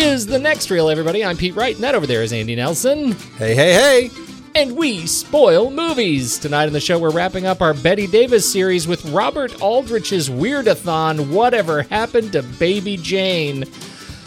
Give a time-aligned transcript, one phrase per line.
[0.00, 1.22] Is the next reel, everybody.
[1.22, 3.12] I'm Pete Wright, and that over there is Andy Nelson.
[3.36, 4.10] Hey, hey, hey!
[4.54, 6.38] And we spoil movies.
[6.38, 11.28] Tonight on the show, we're wrapping up our Bette Davis series with Robert Aldrich's Weirdathon
[11.28, 13.64] Whatever Happened to Baby Jane.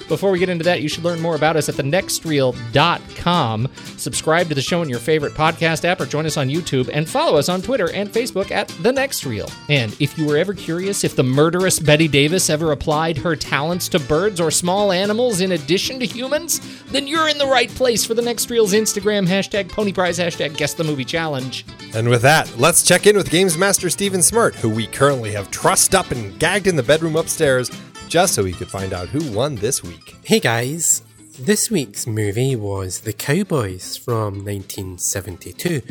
[0.07, 3.67] Before we get into that, you should learn more about us at thenextreel.com.
[3.97, 7.07] Subscribe to the show in your favorite podcast app or join us on YouTube and
[7.07, 9.49] follow us on Twitter and Facebook at The Next Reel.
[9.69, 13.87] And if you were ever curious if the murderous Bette Davis ever applied her talents
[13.89, 18.05] to birds or small animals in addition to humans, then you're in the right place
[18.05, 21.65] for The Next Reel's Instagram hashtag Pony Prize hashtag Guess the Movie Challenge.
[21.93, 25.49] And with that, let's check in with Games Master Steven Smart, who we currently have
[25.51, 27.69] trussed up and gagged in the bedroom upstairs
[28.13, 30.15] just so we could find out who won this week.
[30.23, 31.01] Hey guys,
[31.39, 35.81] this week's movie was The Cowboys from 1972,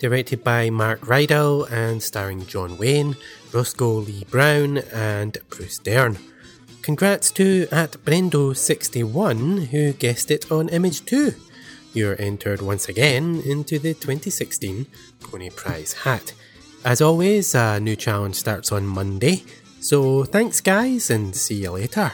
[0.00, 3.16] directed by Mark Rydell and starring John Wayne,
[3.52, 6.18] Roscoe Lee Browne, and Bruce Dern.
[6.82, 11.32] Congrats to at Brendo61 who guessed it on Image 2.
[11.92, 14.86] You're entered once again into the 2016
[15.20, 16.32] Pony Prize hat.
[16.84, 19.44] As always, a new challenge starts on Monday,
[19.80, 22.12] so thanks, guys, and see you later.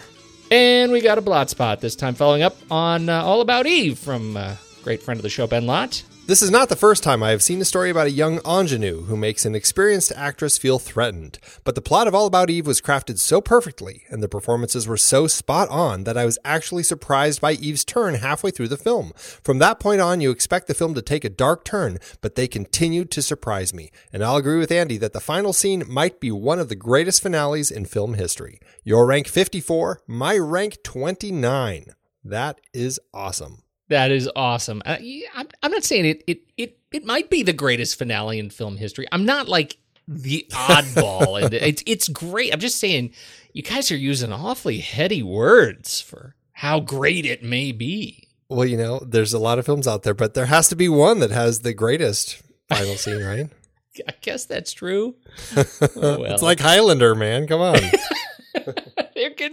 [0.50, 3.98] And we got a blot spot this time, following up on uh, All About Eve
[3.98, 4.54] from uh,
[4.84, 6.04] great friend of the show, Ben Lott.
[6.26, 9.02] This is not the first time I have seen a story about a young ingenue
[9.02, 11.38] who makes an experienced actress feel threatened.
[11.62, 14.96] But the plot of All About Eve was crafted so perfectly, and the performances were
[14.96, 19.12] so spot on, that I was actually surprised by Eve's turn halfway through the film.
[19.14, 22.48] From that point on, you expect the film to take a dark turn, but they
[22.48, 23.92] continued to surprise me.
[24.12, 27.22] And I'll agree with Andy that the final scene might be one of the greatest
[27.22, 28.58] finales in film history.
[28.82, 31.94] Your rank 54, my rank 29.
[32.24, 33.62] That is awesome.
[33.88, 34.82] That is awesome.
[34.84, 34.96] Uh,
[35.34, 38.76] I'm, I'm not saying it, it it it might be the greatest finale in film
[38.76, 39.06] history.
[39.12, 39.76] I'm not like
[40.08, 42.52] the oddball, and it's it's great.
[42.52, 43.12] I'm just saying,
[43.52, 48.28] you guys are using awfully heady words for how great it may be.
[48.48, 50.88] Well, you know, there's a lot of films out there, but there has to be
[50.88, 53.50] one that has the greatest final scene, right?
[54.08, 55.16] I guess that's true.
[55.56, 55.64] Oh,
[55.96, 56.24] well.
[56.24, 57.46] it's like Highlander, man.
[57.46, 57.78] Come on.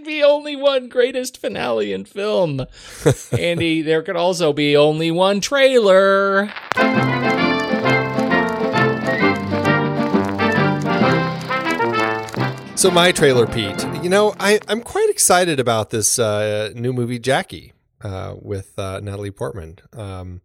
[0.04, 2.66] Could be only one greatest finale in film.
[3.38, 6.52] Andy, there could also be only one trailer.
[12.76, 13.82] So my trailer, Pete.
[14.02, 17.72] You know, I, I'm quite excited about this uh, new movie, Jackie,
[18.02, 19.78] uh, with uh, Natalie Portman.
[19.94, 20.42] Um,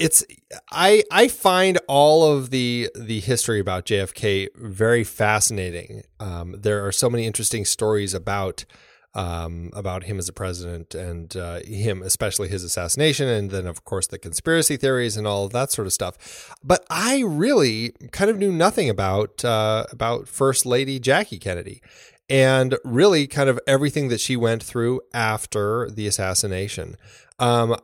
[0.00, 0.24] it's
[0.72, 6.02] I I find all of the the history about JFK very fascinating.
[6.18, 8.64] Um, there are so many interesting stories about
[9.12, 13.84] um, about him as a president and uh, him, especially his assassination, and then of
[13.84, 16.56] course the conspiracy theories and all of that sort of stuff.
[16.64, 21.82] But I really kind of knew nothing about uh, about First Lady Jackie Kennedy,
[22.30, 26.96] and really kind of everything that she went through after the assassination.
[27.40, 27.74] Um,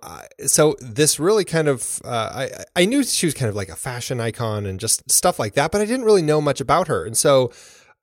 [0.45, 2.51] so this really kind of, uh, I,
[2.83, 5.73] I knew she was kind of like a fashion icon and just stuff like that,
[5.73, 7.07] but I didn't really know much about her.
[7.07, 7.51] And so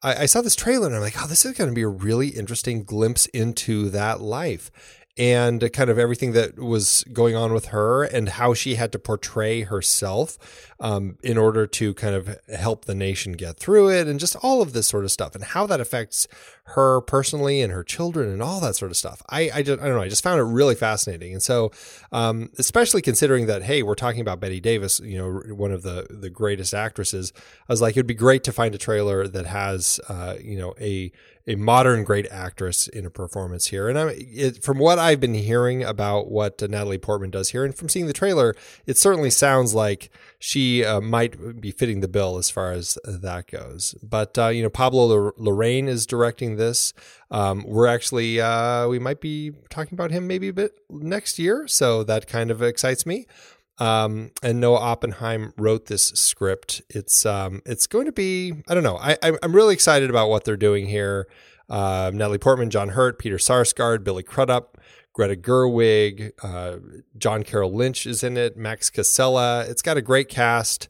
[0.02, 1.88] I, I saw this trailer and I'm like, oh, this is going to be a
[1.88, 4.72] really interesting glimpse into that life
[5.16, 8.98] and kind of everything that was going on with her and how she had to
[8.98, 14.20] portray herself um, in order to kind of help the nation get through it and
[14.20, 16.28] just all of this sort of stuff and how that affects
[16.66, 19.22] her personally and her children and all that sort of stuff.
[19.30, 20.02] I, I, just, I don't know.
[20.02, 21.34] I just found it really fascinating.
[21.34, 21.72] And so,
[22.12, 26.08] um, especially considering that, hey, we're talking about Bette Davis, you know, one of the,
[26.10, 30.00] the greatest actresses, I was like, it'd be great to find a trailer that has,
[30.10, 31.12] uh, you know, a,
[31.46, 33.90] a modern great actress in a performance here.
[33.90, 37.76] And I, it, from what I've been hearing about what Natalie Portman does here, and
[37.76, 38.56] from seeing the trailer,
[38.86, 40.10] it certainly sounds like
[40.40, 43.96] she uh, might be fitting the bill as far as that goes.
[44.02, 46.94] But uh, you know, Pablo Larraín is directing this.
[47.30, 51.68] Um, we're actually uh, we might be talking about him maybe a bit next year,
[51.68, 53.26] so that kind of excites me.
[53.80, 56.82] Um, and Noah Oppenheim wrote this script.
[56.90, 58.98] It's um, it's going to be I don't know.
[58.98, 61.28] I I'm really excited about what they're doing here.
[61.70, 64.78] Uh, Natalie Portman, John Hurt, Peter Sarsgaard, Billy Crudup,
[65.14, 66.78] Greta Gerwig, uh,
[67.18, 69.66] John Carroll Lynch is in it, Max Casella.
[69.68, 70.90] It's got a great cast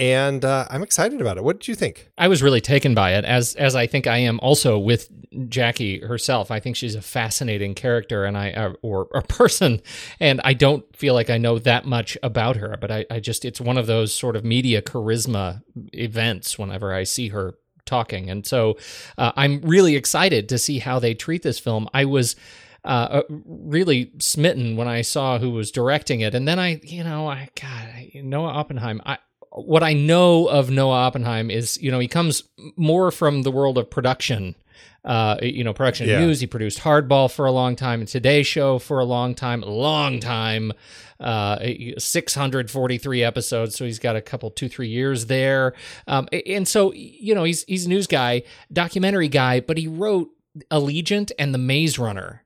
[0.00, 1.44] and uh, I'm excited about it.
[1.44, 2.10] What did you think?
[2.16, 5.10] I was really taken by it, as as I think I am also with
[5.50, 6.50] Jackie herself.
[6.50, 9.82] I think she's a fascinating character, and I uh, or a person,
[10.18, 12.78] and I don't feel like I know that much about her.
[12.80, 15.62] But I, I just it's one of those sort of media charisma
[15.92, 18.78] events whenever I see her talking, and so
[19.18, 21.88] uh, I'm really excited to see how they treat this film.
[21.92, 22.36] I was.
[22.82, 27.04] Uh, uh, really smitten when I saw who was directing it, and then I, you
[27.04, 29.02] know, I God, Noah Oppenheim.
[29.04, 29.18] I
[29.52, 32.44] what I know of Noah Oppenheim is, you know, he comes
[32.76, 34.54] more from the world of production.
[35.02, 36.20] Uh, you know, production yeah.
[36.20, 36.40] news.
[36.40, 40.20] He produced Hardball for a long time, and Today Show for a long time, long
[40.20, 40.72] time.
[41.18, 41.58] Uh,
[41.96, 45.74] 643 episodes, so he's got a couple, two, three years there.
[46.06, 50.30] Um, and so, you know, he's he's a news guy, documentary guy, but he wrote
[50.70, 52.44] Allegiant and The Maze Runner.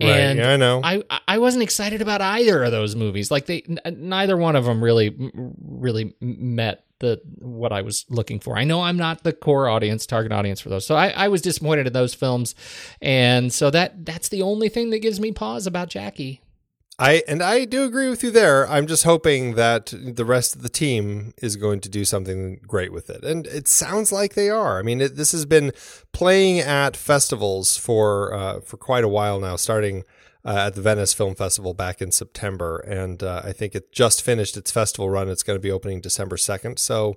[0.00, 0.80] And yeah, I know.
[0.84, 3.30] I I wasn't excited about either of those movies.
[3.30, 8.56] Like they, neither one of them really, really met the what I was looking for.
[8.56, 11.42] I know I'm not the core audience, target audience for those, so I, I was
[11.42, 12.54] disappointed in those films,
[13.02, 16.42] and so that that's the only thing that gives me pause about Jackie.
[16.98, 18.68] I and I do agree with you there.
[18.68, 22.92] I'm just hoping that the rest of the team is going to do something great
[22.92, 24.80] with it, and it sounds like they are.
[24.80, 25.72] I mean, it, this has been
[26.12, 30.02] playing at festivals for uh, for quite a while now, starting
[30.44, 34.22] uh, at the Venice Film Festival back in September, and uh, I think it just
[34.22, 35.28] finished its festival run.
[35.28, 37.14] It's going to be opening December second, so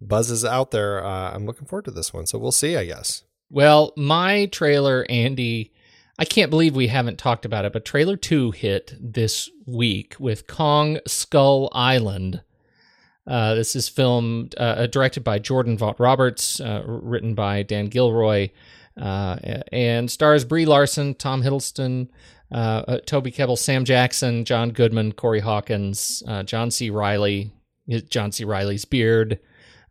[0.00, 1.04] buzz is out there.
[1.04, 2.76] Uh, I'm looking forward to this one, so we'll see.
[2.76, 3.24] I guess.
[3.50, 5.72] Well, my trailer, Andy
[6.20, 10.46] I can't believe we haven't talked about it, but trailer two hit this week with
[10.46, 12.42] Kong Skull Island.
[13.26, 18.50] Uh, this is filmed, uh, uh directed by Jordan Vogt-Roberts, uh, written by Dan Gilroy,
[19.00, 19.38] uh,
[19.72, 22.08] and stars Brie Larson, Tom Hiddleston,
[22.52, 26.90] uh, Toby Kebbell, Sam Jackson, John Goodman, Corey Hawkins, John C.
[26.90, 27.50] Reilly,
[28.10, 28.44] John C.
[28.44, 29.40] Reilly's beard.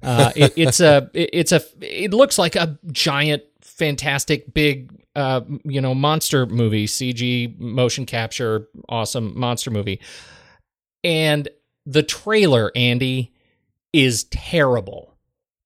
[0.04, 3.42] It, it's a, it, it's a, it looks like a giant,
[3.80, 10.00] fantastic, big uh, you know, monster movie, CG motion capture, awesome monster movie.
[11.04, 11.48] And
[11.86, 13.34] the trailer, Andy,
[13.94, 15.16] is terrible.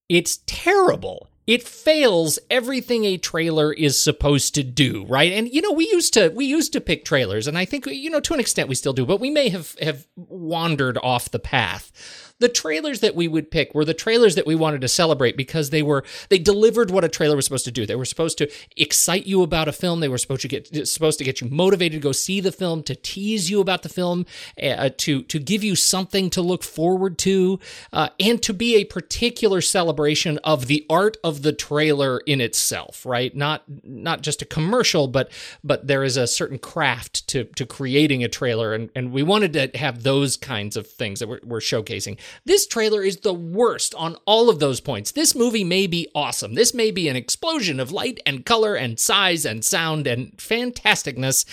[0.07, 1.27] It's terrible.
[1.45, 5.33] It fails everything a trailer is supposed to do, right?
[5.33, 8.09] And you know, we used to we used to pick trailers, and I think you
[8.09, 11.39] know to an extent we still do, but we may have have wandered off the
[11.39, 15.37] path the trailers that we would pick were the trailers that we wanted to celebrate
[15.37, 17.85] because they were they delivered what a trailer was supposed to do.
[17.85, 19.99] They were supposed to excite you about a film.
[19.99, 22.83] They were supposed to get supposed to get you motivated to go see the film,
[22.83, 24.25] to tease you about the film,
[24.61, 27.59] uh, to to give you something to look forward to,
[27.91, 33.05] uh, and to be a particular celebration of the art of the trailer in itself.
[33.05, 33.35] Right?
[33.35, 35.31] Not not just a commercial, but
[35.63, 39.53] but there is a certain craft to to creating a trailer, and and we wanted
[39.53, 42.17] to have those kinds of things that we're, we're showcasing.
[42.45, 45.11] This trailer is the worst on all of those points.
[45.11, 46.53] This movie may be awesome.
[46.53, 51.45] This may be an explosion of light and color and size and sound and fantasticness.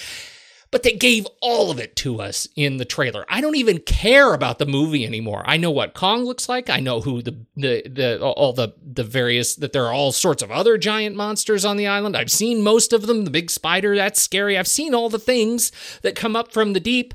[0.71, 3.25] but they gave all of it to us in the trailer.
[3.29, 5.43] I don't even care about the movie anymore.
[5.45, 6.71] I know what Kong looks like.
[6.71, 10.43] I know who the the the all the the various that there are all sorts
[10.43, 12.17] of other giant monsters on the island.
[12.17, 13.25] I've seen most of them.
[13.25, 14.57] The big spider, that's scary.
[14.57, 15.73] I've seen all the things
[16.03, 17.15] that come up from the deep.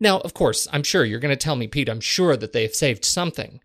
[0.00, 1.88] Now, of course, I'm sure you're going to tell me, Pete.
[1.88, 3.60] I'm sure that they've saved something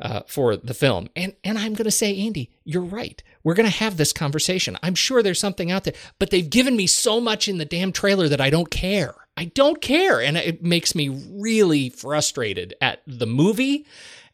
[0.00, 1.08] uh, for the film.
[1.14, 3.22] And and I'm going to say, Andy, you're right.
[3.42, 4.78] We're going to have this conversation.
[4.82, 7.92] I'm sure there's something out there, but they've given me so much in the damn
[7.92, 9.14] trailer that I don't care.
[9.36, 13.84] I don't care, and it makes me really frustrated at the movie,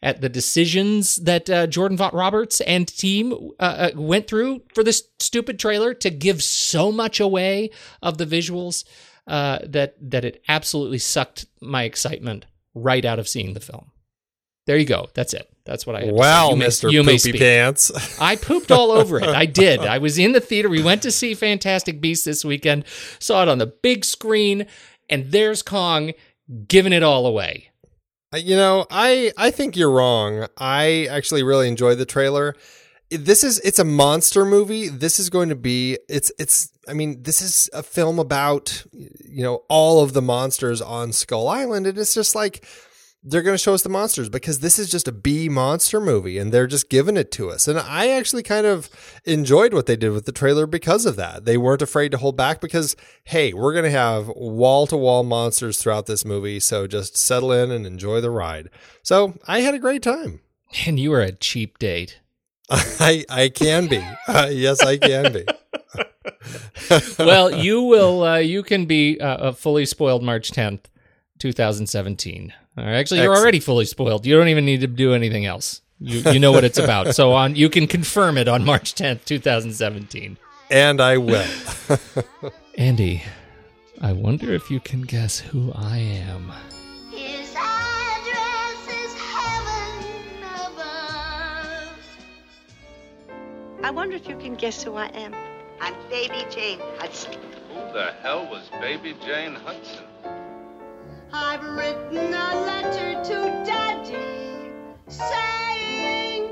[0.03, 5.03] at the decisions that uh, Jordan Vogt-Roberts and team uh, uh, went through for this
[5.19, 7.71] stupid trailer to give so much away
[8.03, 8.83] of the visuals
[9.31, 12.45] uh, that that it absolutely sucked my excitement
[12.75, 13.89] right out of seeing the film.
[14.67, 15.07] There you go.
[15.13, 15.49] That's it.
[15.63, 16.01] That's what I.
[16.01, 17.91] Had wow, Mister Poopy Pants.
[18.21, 19.29] I pooped all over it.
[19.29, 19.79] I did.
[19.85, 20.67] I was in the theater.
[20.67, 22.83] We went to see Fantastic Beasts this weekend.
[23.19, 24.67] Saw it on the big screen,
[25.09, 26.11] and there's Kong
[26.67, 27.69] giving it all away.
[28.33, 30.47] Uh, you know, I I think you're wrong.
[30.57, 32.57] I actually really enjoyed the trailer.
[33.11, 34.87] This is it's a monster movie.
[34.87, 39.43] This is going to be it's it's I mean, this is a film about you
[39.43, 42.65] know all of the monsters on Skull Island and it's just like
[43.23, 46.39] they're going to show us the monsters because this is just a B monster movie
[46.39, 47.67] and they're just giving it to us.
[47.67, 48.89] And I actually kind of
[49.25, 51.45] enjoyed what they did with the trailer because of that.
[51.45, 55.23] They weren't afraid to hold back because, hey, we're going to have wall to wall
[55.23, 56.59] monsters throughout this movie.
[56.59, 58.69] So just settle in and enjoy the ride.
[59.03, 60.41] So I had a great time.
[60.87, 62.20] And you were a cheap date.
[62.99, 64.01] I, I can be.
[64.27, 65.45] Uh, yes, I can be.
[67.19, 68.23] well, you will.
[68.23, 70.89] Uh, you can be uh, a fully spoiled March tenth,
[71.37, 72.53] two thousand seventeen.
[72.77, 74.25] Actually, you're already fully spoiled.
[74.25, 75.81] You don't even need to do anything else.
[75.99, 77.13] You you know what it's about.
[77.13, 80.37] So on you can confirm it on March 10th, 2017.
[80.71, 81.45] And I will.
[82.77, 83.23] Andy,
[84.01, 86.51] I wonder if you can guess who I am.
[93.83, 95.33] I wonder if you can guess who I am.
[95.79, 97.33] I'm Baby Jane Hudson.
[97.69, 100.05] Who the hell was Baby Jane Hudson?
[101.33, 104.69] I've written a letter to Daddy
[105.07, 106.51] saying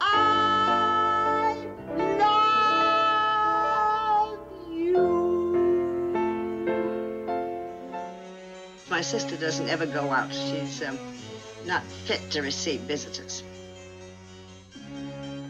[0.00, 1.64] I
[4.28, 4.98] love you.
[8.90, 10.34] My sister doesn't ever go out.
[10.34, 10.98] She's um,
[11.66, 13.44] not fit to receive visitors.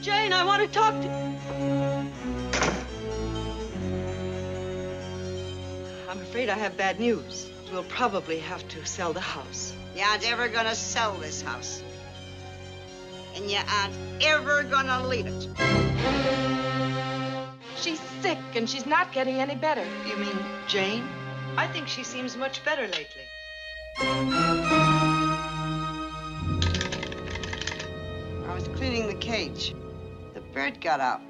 [0.08, 1.12] Jane, I want to talk to you.
[6.08, 7.50] I'm afraid I have bad news.
[7.70, 9.74] We'll probably have to sell the house.
[9.94, 11.82] You aren't ever gonna sell this house.
[13.36, 15.46] And you aren't ever gonna leave it.
[17.76, 19.84] She's sick and she's not getting any better.
[20.06, 20.38] You mean
[20.68, 21.06] Jane?
[21.58, 23.26] I think she seems much better lately.
[28.48, 29.74] I was cleaning the cage.
[30.58, 31.20] The bird got out.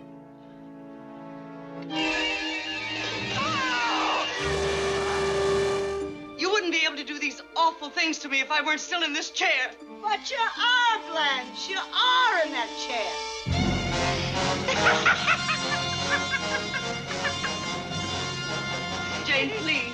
[6.39, 9.03] You wouldn't be able to do these awful things to me if I weren't still
[9.03, 9.71] in this chair.
[10.01, 11.69] But you are, Blanche.
[11.69, 13.13] You are in that chair.
[19.27, 19.93] Jane, please.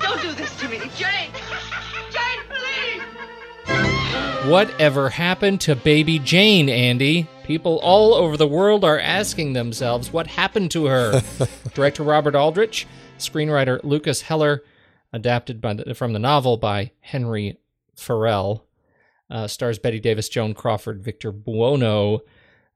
[0.00, 0.78] Don't do this to me.
[0.96, 1.30] Jane!
[2.10, 3.02] Jane, please!
[4.50, 7.28] Whatever happened to baby Jane, Andy?
[7.50, 11.20] People all over the world are asking themselves what happened to her.
[11.74, 12.86] Director Robert Aldrich,
[13.18, 14.62] screenwriter Lukas Heller,
[15.12, 17.58] adapted the, from the novel by Henry
[17.96, 18.68] Farrell.
[19.28, 22.18] Uh, stars Bette Davis, Joan Crawford, Victor Buono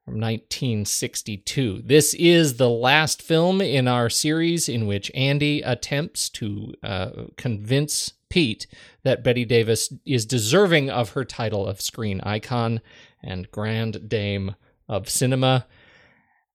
[0.03, 1.81] from 1962.
[1.85, 8.11] This is the last film in our series in which Andy attempts to uh, convince
[8.27, 8.67] Pete
[9.03, 12.81] that Bette Davis is deserving of her title of screen icon
[13.23, 14.53] and grand dame
[14.87, 15.65] of cinema.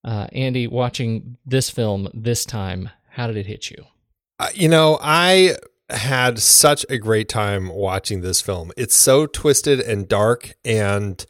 [0.03, 3.85] Uh, Andy, watching this film this time, how did it hit you?
[4.39, 5.57] Uh, you know, I
[5.91, 8.73] had such a great time watching this film.
[8.77, 11.25] It's so twisted and dark and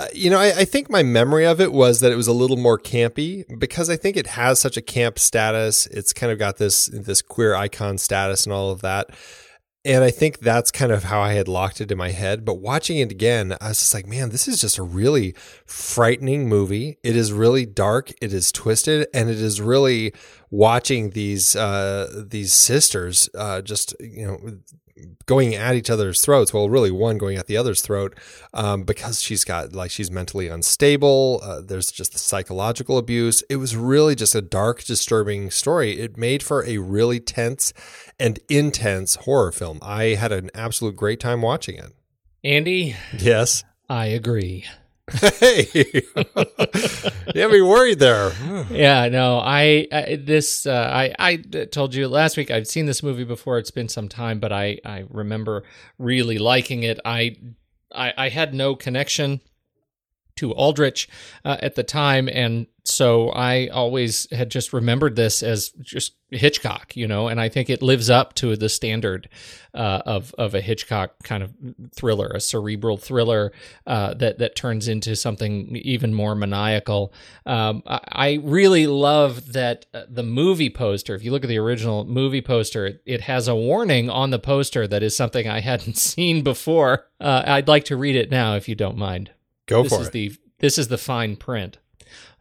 [0.00, 2.32] uh, you know, I, I, think my memory of it was that it was a
[2.32, 5.86] little more campy because I think it has such a camp status.
[5.88, 9.10] It's kind of got this this queer icon status and all of that.
[9.82, 12.44] And I think that's kind of how I had locked it in my head.
[12.44, 15.34] But watching it again, I was just like, man, this is just a really
[15.64, 16.98] frightening movie.
[17.02, 18.12] It is really dark.
[18.20, 20.12] It is twisted, and it is really
[20.50, 24.58] watching these uh, these sisters uh, just you know
[25.26, 26.52] going at each other's throats.
[26.52, 28.18] Well, really, one going at the other's throat
[28.52, 31.40] um, because she's got like she's mentally unstable.
[31.42, 33.42] Uh, there's just the psychological abuse.
[33.50, 35.98] It was really just a dark, disturbing story.
[36.00, 37.72] It made for a really tense
[38.18, 39.78] and intense horror film.
[39.82, 41.92] I had an absolute great time watching it.
[42.42, 43.64] Andy, Yes.
[43.88, 44.64] I agree.
[45.12, 45.68] Hey,
[47.34, 48.32] you have me worried there.
[48.70, 53.02] Yeah, no, I, I this uh, I I told you last week I've seen this
[53.02, 53.58] movie before.
[53.58, 55.64] It's been some time, but I I remember
[55.98, 57.00] really liking it.
[57.04, 57.36] I
[57.92, 59.40] I, I had no connection
[60.36, 61.08] to Aldrich
[61.44, 66.96] uh, at the time, and so I always had just remembered this as just Hitchcock,
[66.96, 67.28] you know.
[67.28, 69.28] And I think it lives up to the standard
[69.74, 71.54] uh, of of a Hitchcock kind of
[71.94, 73.52] thriller, a cerebral thriller
[73.86, 77.12] uh, that that turns into something even more maniacal.
[77.46, 81.14] Um, I, I really love that uh, the movie poster.
[81.14, 84.38] If you look at the original movie poster, it, it has a warning on the
[84.38, 87.06] poster that is something I hadn't seen before.
[87.20, 89.30] Uh, I'd like to read it now, if you don't mind
[89.66, 90.12] Go this for is it.
[90.12, 91.78] the this is the fine print.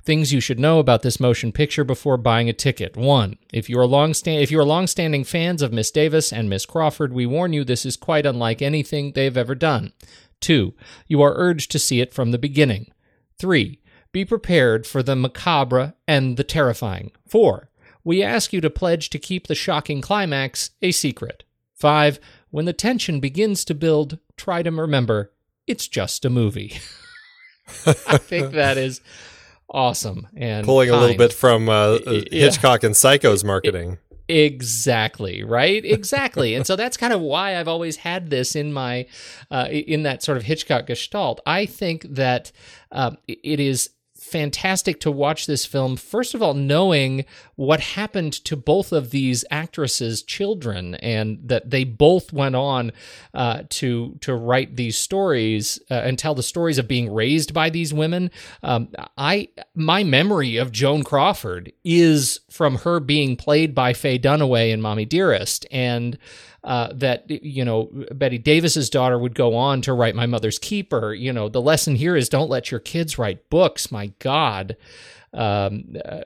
[0.10, 2.98] Things you should know about this motion picture before buying a ticket.
[2.98, 6.66] One, if you are long if you are long-standing fans of Miss Davis and Miss
[6.66, 9.94] Crawford, we warn you this is quite unlike anything they've ever done.
[10.42, 10.74] Two,
[11.06, 12.92] you are urged to see it from the beginning.
[13.38, 17.12] Three, be prepared for the macabre and the terrifying.
[17.28, 17.70] Four,
[18.04, 21.44] we ask you to pledge to keep the shocking climax a secret.
[21.76, 25.34] Five, when the tension begins to build, try to remember
[25.68, 26.80] it's just a movie.
[27.86, 29.02] I think that is
[29.72, 32.00] awesome and Pulling a little bit from uh, uh,
[32.32, 32.46] Yeah.
[32.46, 33.98] Hitchcock and Psycho's marketing.
[34.28, 35.84] Exactly, right?
[36.00, 36.56] Exactly.
[36.56, 39.06] and so that's kind of why I've always had this in my
[39.52, 41.40] uh, in that sort of Hitchcock gestalt.
[41.46, 42.52] I think that
[42.92, 43.90] um, it is
[44.30, 49.44] fantastic to watch this film first of all knowing what happened to both of these
[49.52, 52.92] actresses children and that they both went on
[53.34, 57.70] uh, to to write these stories uh, and tell the stories of being raised by
[57.70, 58.32] these women.
[58.64, 64.72] Um, i my memory of joan crawford is from her being played by faye dunaway
[64.72, 65.66] in mommy dearest.
[65.72, 66.18] And
[66.64, 71.14] uh, that you know Bette Davis's daughter would go on to write My Mother's Keeper.
[71.14, 73.92] You know the lesson here is don't let your kids write books.
[73.92, 74.76] My God,
[75.34, 76.22] um, uh,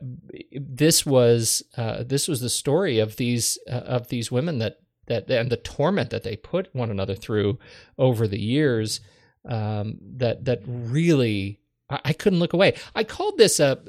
[0.52, 5.30] this was uh, this was the story of these uh, of these women that that
[5.30, 7.60] and the torment that they put one another through
[7.98, 9.02] over the years.
[9.46, 12.76] Um, that that really I, I couldn't look away.
[12.96, 13.80] I called this a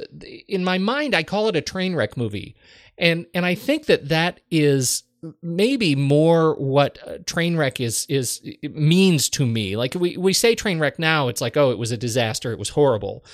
[0.49, 1.15] in my mind.
[1.15, 2.57] I call it a train wreck movie,
[2.99, 5.04] and and I think that that is
[5.43, 9.77] maybe more what train wreck is is means to me.
[9.77, 12.59] Like we we say train wreck now, it's like oh, it was a disaster, it
[12.59, 13.25] was horrible.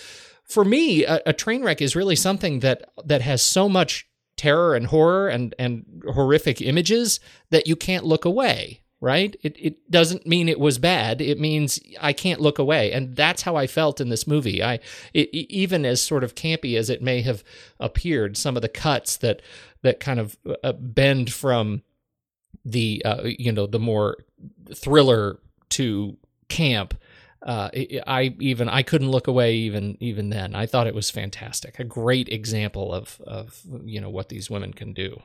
[0.44, 4.74] For me, a, a train wreck is really something that that has so much terror
[4.74, 8.82] and horror and and horrific images that you can't look away.
[9.02, 9.34] Right?
[9.42, 11.22] It it doesn't mean it was bad.
[11.22, 14.62] It means I can't look away, and that's how I felt in this movie.
[14.62, 14.78] I
[15.14, 17.42] it, even as sort of campy as it may have
[17.78, 19.40] appeared, some of the cuts that
[19.82, 21.82] that kind of uh, bend from
[22.64, 24.18] the uh, you know the more
[24.74, 25.38] thriller
[25.70, 26.16] to
[26.48, 26.94] camp
[27.42, 27.70] uh,
[28.06, 30.54] I even I couldn't look away even even then.
[30.54, 34.74] I thought it was fantastic, a great example of of you know what these women
[34.74, 35.22] can do.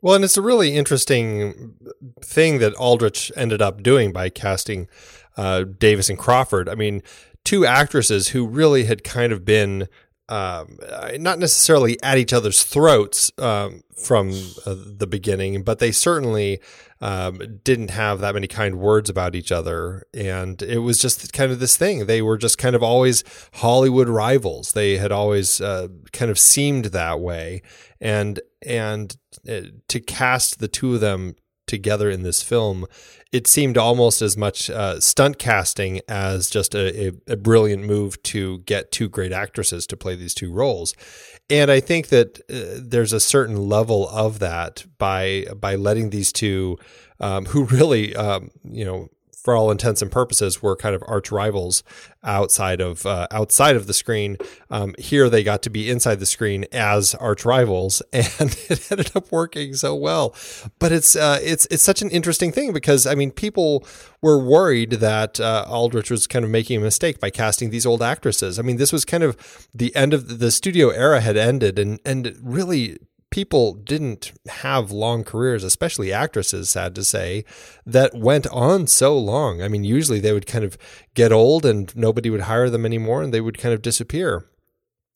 [0.00, 1.74] Well, and it's a really interesting
[2.20, 4.88] thing that Aldrich ended up doing by casting
[5.36, 6.68] uh, Davis and Crawford.
[6.68, 7.02] I mean,
[7.44, 9.88] two actresses who really had kind of been
[10.28, 10.78] um,
[11.18, 14.30] not necessarily at each other's throats um, from
[14.64, 16.60] uh, the beginning, but they certainly
[17.00, 20.04] um, didn't have that many kind words about each other.
[20.14, 22.06] And it was just kind of this thing.
[22.06, 23.22] They were just kind of always
[23.54, 24.72] Hollywood rivals.
[24.72, 27.62] They had always uh, kind of seemed that way.
[28.00, 29.16] And and
[29.48, 32.86] uh, to cast the two of them together in this film,
[33.32, 38.22] it seemed almost as much uh, stunt casting as just a, a, a, brilliant move
[38.22, 40.94] to get two great actresses to play these two roles.
[41.50, 46.32] And I think that uh, there's a certain level of that by by letting these
[46.32, 46.78] two,
[47.18, 49.08] um, who really, um, you know,
[49.44, 51.82] for all intents and purposes, were kind of arch rivals
[52.24, 54.38] outside of uh, outside of the screen.
[54.70, 59.12] Um, here, they got to be inside the screen as arch rivals, and it ended
[59.14, 60.34] up working so well.
[60.78, 63.86] But it's uh, it's it's such an interesting thing because I mean, people
[64.22, 68.02] were worried that uh, Aldrich was kind of making a mistake by casting these old
[68.02, 68.58] actresses.
[68.58, 72.00] I mean, this was kind of the end of the studio era had ended, and
[72.06, 72.98] and really
[73.34, 77.44] people didn't have long careers, especially actresses, sad to say,
[77.84, 79.60] that went on so long.
[79.60, 80.78] I mean, usually they would kind of
[81.14, 84.44] get old and nobody would hire them anymore and they would kind of disappear.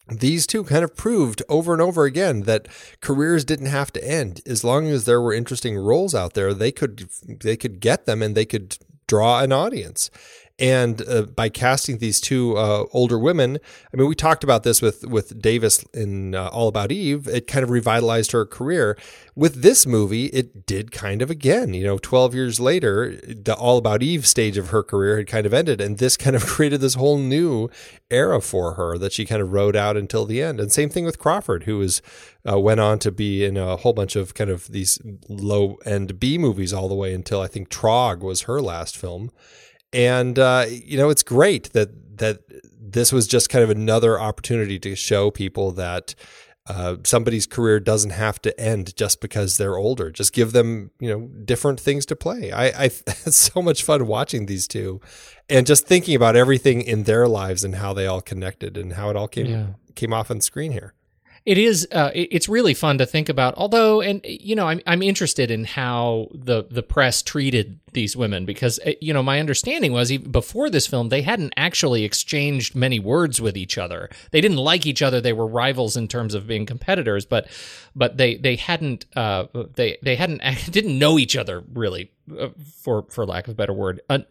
[0.09, 2.67] these two kind of proved over and over again that
[3.01, 6.73] careers didn't have to end as long as there were interesting roles out there they
[6.73, 7.09] could
[7.45, 10.11] they could get them and they could draw an audience
[10.59, 13.59] and uh, by casting these two uh, older women,
[13.93, 17.29] I mean, we talked about this with with Davis in uh, All About Eve.
[17.29, 18.99] It kind of revitalized her career.
[19.37, 21.75] With this movie, it did kind of again.
[21.75, 25.47] You know, twelve years later, the All About Eve stage of her career had kind
[25.47, 27.71] of ended, and this kind of created this whole new
[28.11, 30.59] era for her that she kind of rode out until the end.
[30.59, 32.03] And same thing with Crawford, who was
[32.51, 36.19] uh, went on to be in a whole bunch of kind of these low end
[36.19, 39.31] B movies all the way until I think Trog was her last film
[39.93, 42.41] and uh, you know it's great that that
[42.81, 46.15] this was just kind of another opportunity to show people that
[46.69, 50.11] uh, somebody's career doesn't have to end just because they're older.
[50.11, 52.53] Just give them, you know, different things to play.
[52.53, 55.01] I, I it's so much fun watching these two,
[55.49, 59.09] and just thinking about everything in their lives and how they all connected and how
[59.11, 59.67] it all came yeah.
[59.95, 60.95] came off on screen here
[61.49, 65.01] it is uh, it's really fun to think about although and you know I'm, I'm
[65.03, 69.93] interested in how the the press treated these women because uh, you know my understanding
[69.93, 74.11] was even before this film they hadn't actually exchanged many words with each other.
[74.31, 75.23] They didn't like each other.
[75.23, 77.49] They were rivals in terms of being competitors but
[77.97, 82.49] but they they hadn't uh, they they hadn't didn't know each other really uh,
[82.83, 84.03] for for lack of a better word.
[84.11, 84.27] And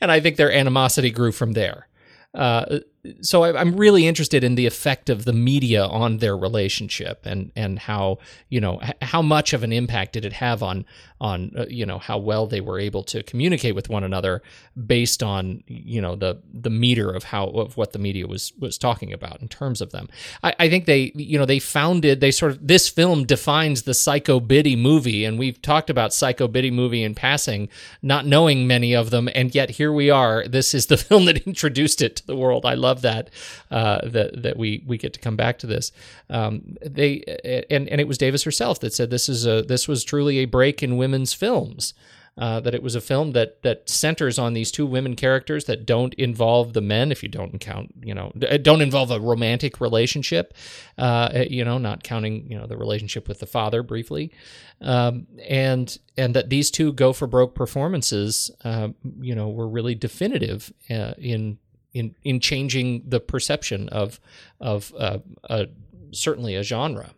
[0.00, 1.86] and I think their animosity grew from there.
[2.32, 2.78] Uh,
[3.22, 7.50] so I, am really interested in the effect of the media on their relationship and
[7.56, 10.84] and how you know how much of an impact did it have on
[11.20, 14.42] on uh, you know how well they were able to communicate with one another
[14.86, 18.76] based on you know the the meter of how of what the media was was
[18.78, 20.08] talking about in terms of them.
[20.42, 23.94] I, I think they you know they founded they sort of this film defines the
[23.94, 27.68] Psycho Biddy movie and we've talked about Psycho Biddy movie in passing,
[28.02, 30.46] not knowing many of them, and yet here we are.
[30.46, 32.64] This is the film that introduced it to the world.
[32.64, 33.30] I love love that
[33.70, 35.92] uh, that that we we get to come back to this.
[36.28, 37.22] Um, they
[37.70, 40.44] and and it was Davis herself that said this is a this was truly a
[40.46, 41.94] break in women's films.
[42.38, 45.84] Uh, that it was a film that that centers on these two women characters that
[45.84, 47.10] don't involve the men.
[47.10, 50.54] If you don't count, you know, don't involve a romantic relationship.
[50.96, 54.32] Uh, you know, not counting you know the relationship with the father briefly,
[54.80, 58.50] um, and and that these two go for broke performances.
[58.64, 58.88] Uh,
[59.20, 61.58] you know, were really definitive uh, in
[61.92, 64.20] in in changing the perception of
[64.60, 65.66] of uh, uh,
[66.12, 67.10] certainly a genre.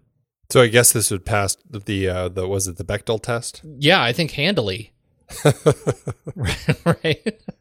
[0.50, 3.62] So I guess this would pass the uh, the was it the Bechdel test?
[3.64, 4.92] Yeah, I think handily.
[6.84, 7.40] right.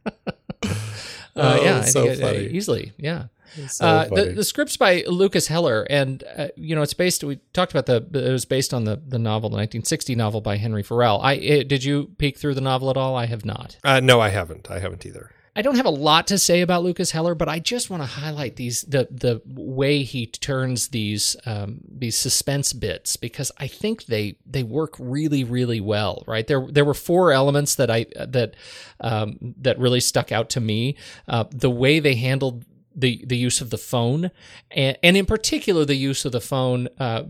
[1.34, 2.92] Uh, oh, yeah, so it, uh, easily.
[2.98, 3.28] Yeah.
[3.68, 7.24] So uh, the, the script's by Lukas Heller, and uh, you know it's based.
[7.24, 8.06] We talked about the.
[8.20, 11.22] It was based on the the novel, the 1960 novel by Henry Farrell.
[11.22, 13.16] I it, did you peek through the novel at all?
[13.16, 13.78] I have not.
[13.84, 14.70] Uh, no, I haven't.
[14.70, 15.32] I haven't either.
[15.54, 18.08] I don't have a lot to say about Lukas Heller, but I just want to
[18.08, 24.06] highlight these the the way he turns these um, these suspense bits because I think
[24.06, 26.24] they they work really really well.
[26.26, 28.56] Right there there were four elements that I that
[29.02, 30.96] um, that really stuck out to me.
[31.28, 32.64] Uh, the way they handled
[32.96, 34.32] the the use of the phone
[34.70, 37.24] and, and in particular the use of the phone uh,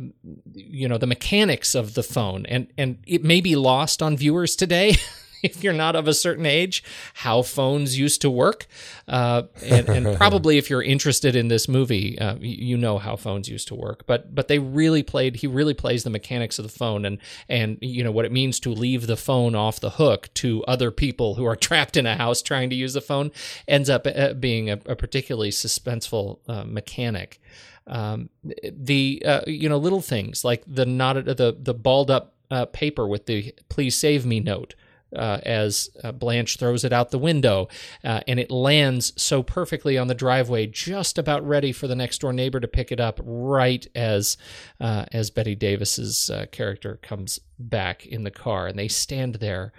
[0.54, 4.56] you know the mechanics of the phone and and it may be lost on viewers
[4.56, 4.96] today
[5.44, 6.84] if you're not of a certain age,
[7.16, 8.68] how phones used to work.
[9.08, 13.50] Uh, and, and, probably if you're interested in this movie, uh, you know how phones
[13.50, 14.06] used to work.
[14.06, 15.38] But but they really played.
[15.38, 17.18] He really plays the mechanics of the phone and
[17.50, 20.92] and you know what it means to leave the phone off the hook to other
[20.92, 23.32] people who are trapped in a house trying to use the phone.
[23.68, 27.40] Ends up uh, being a, a particularly suspenseful uh, mechanic.
[27.88, 32.66] Um, the uh, you know little things like the knotted the the balled up uh,
[32.66, 34.76] paper with the "Please save me" note
[35.16, 37.68] uh, as uh, Blanche throws it out the window,
[38.04, 42.20] uh, and it lands so perfectly on the driveway, just about ready for the next
[42.20, 44.38] door neighbor to pick it up, right as
[44.80, 49.72] uh, as Bette Davis's uh, character comes back in the car, and they stand there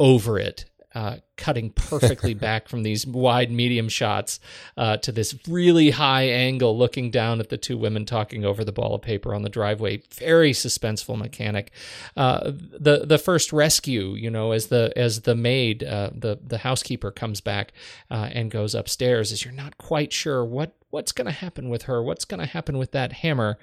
[0.00, 4.38] over it uh, cutting perfectly back from these wide medium shots
[4.76, 8.72] uh, to this really high angle looking down at the two women talking over the
[8.72, 10.00] ball of paper on the driveway.
[10.14, 11.72] Very suspenseful mechanic.
[12.16, 16.58] Uh, the the first rescue you know as the as the maid uh, the the
[16.58, 17.72] housekeeper comes back
[18.10, 21.82] uh, and goes upstairs as you're not quite sure what what's going to happen with
[21.82, 23.58] her what's going to happen with that hammer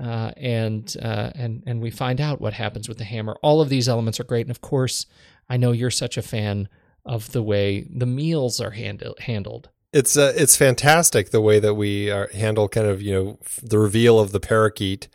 [0.00, 3.36] uh, and and and we find out what happens with the hammer.
[3.42, 5.06] All of these elements are great and of course
[5.48, 6.68] I know you're such a fan
[7.04, 9.70] of the way the meals are handle, handled.
[9.92, 13.78] It's uh, it's fantastic the way that we are, handle kind of you know the
[13.78, 15.08] reveal of the parakeet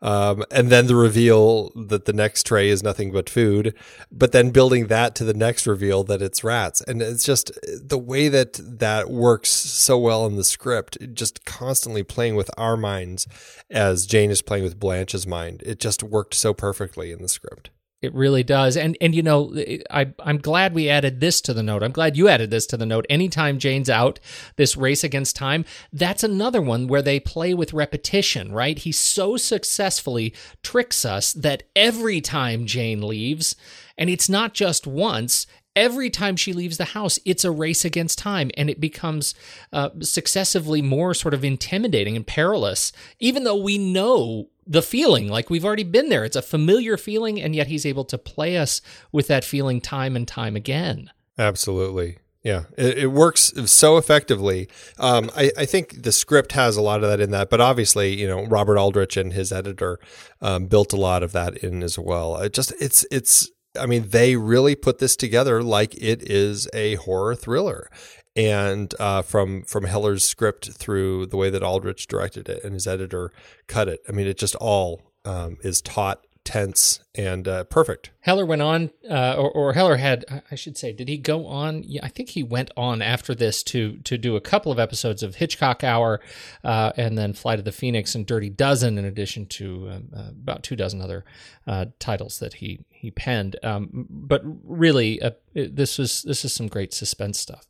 [0.00, 3.74] Um, and then the reveal that the next tray is nothing but food,
[4.12, 6.80] but then building that to the next reveal that it's rats.
[6.82, 12.04] And it's just the way that that works so well in the script, just constantly
[12.04, 13.26] playing with our minds
[13.70, 15.62] as Jane is playing with Blanche's mind.
[15.66, 17.70] It just worked so perfectly in the script.
[18.00, 18.76] It really does.
[18.76, 19.52] And and you know,
[19.90, 21.82] I I'm glad we added this to the note.
[21.82, 23.06] I'm glad you added this to the note.
[23.10, 24.20] Anytime Jane's out,
[24.54, 28.78] this race against time, that's another one where they play with repetition, right?
[28.78, 30.32] He so successfully
[30.62, 33.56] tricks us that every time Jane leaves,
[33.96, 38.18] and it's not just once, every time she leaves the house, it's a race against
[38.18, 39.34] time, and it becomes
[39.72, 45.48] uh, successively more sort of intimidating and perilous, even though we know the feeling like
[45.48, 46.24] we've already been there.
[46.24, 50.14] It's a familiar feeling, and yet he's able to play us with that feeling time
[50.14, 51.10] and time again.
[51.38, 52.18] Absolutely.
[52.42, 54.68] Yeah, it, it works so effectively.
[54.98, 58.14] Um, I, I, think the script has a lot of that in that, but obviously,
[58.14, 59.98] you know, Robert Aldrich and his editor
[60.40, 62.36] um, built a lot of that in as well.
[62.36, 66.94] It just it's it's I mean, they really put this together like it is a
[66.96, 67.90] horror thriller.
[68.36, 72.86] And uh, from from Heller's script through the way that Aldrich directed it and his
[72.86, 73.32] editor
[73.66, 78.10] cut it, I mean, it just all um, is taut tense and uh, perfect.
[78.20, 81.82] Heller went on, uh, or, or, Heller had, I should say, did he go on?
[81.84, 85.22] Yeah, I think he went on after this to to do a couple of episodes
[85.22, 86.20] of Hitchcock Hour,
[86.64, 90.28] uh, and then Flight of the Phoenix and Dirty Dozen, in addition to um, uh,
[90.30, 91.26] about two dozen other
[91.66, 93.56] uh, titles that he he penned.
[93.62, 95.20] Um, but really,
[95.52, 97.66] this was this is some great suspense stuff.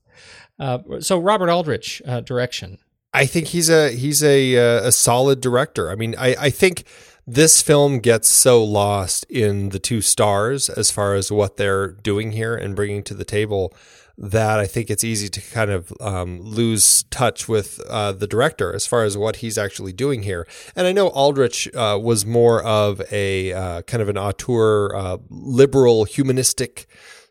[1.00, 2.78] So Robert Aldrich direction.
[3.14, 5.90] I think he's a he's a a solid director.
[5.90, 6.85] I mean, I I think
[7.26, 12.33] this film gets so lost in the two stars as far as what they're doing
[12.33, 13.74] here and bringing to the table
[14.16, 18.74] that I think it's easy to kind of um, lose touch with uh, the director
[18.74, 20.46] as far as what he's actually doing here.
[20.74, 25.18] And I know Aldrich uh, was more of a uh, kind of an auteur, uh,
[25.28, 26.88] liberal, humanistic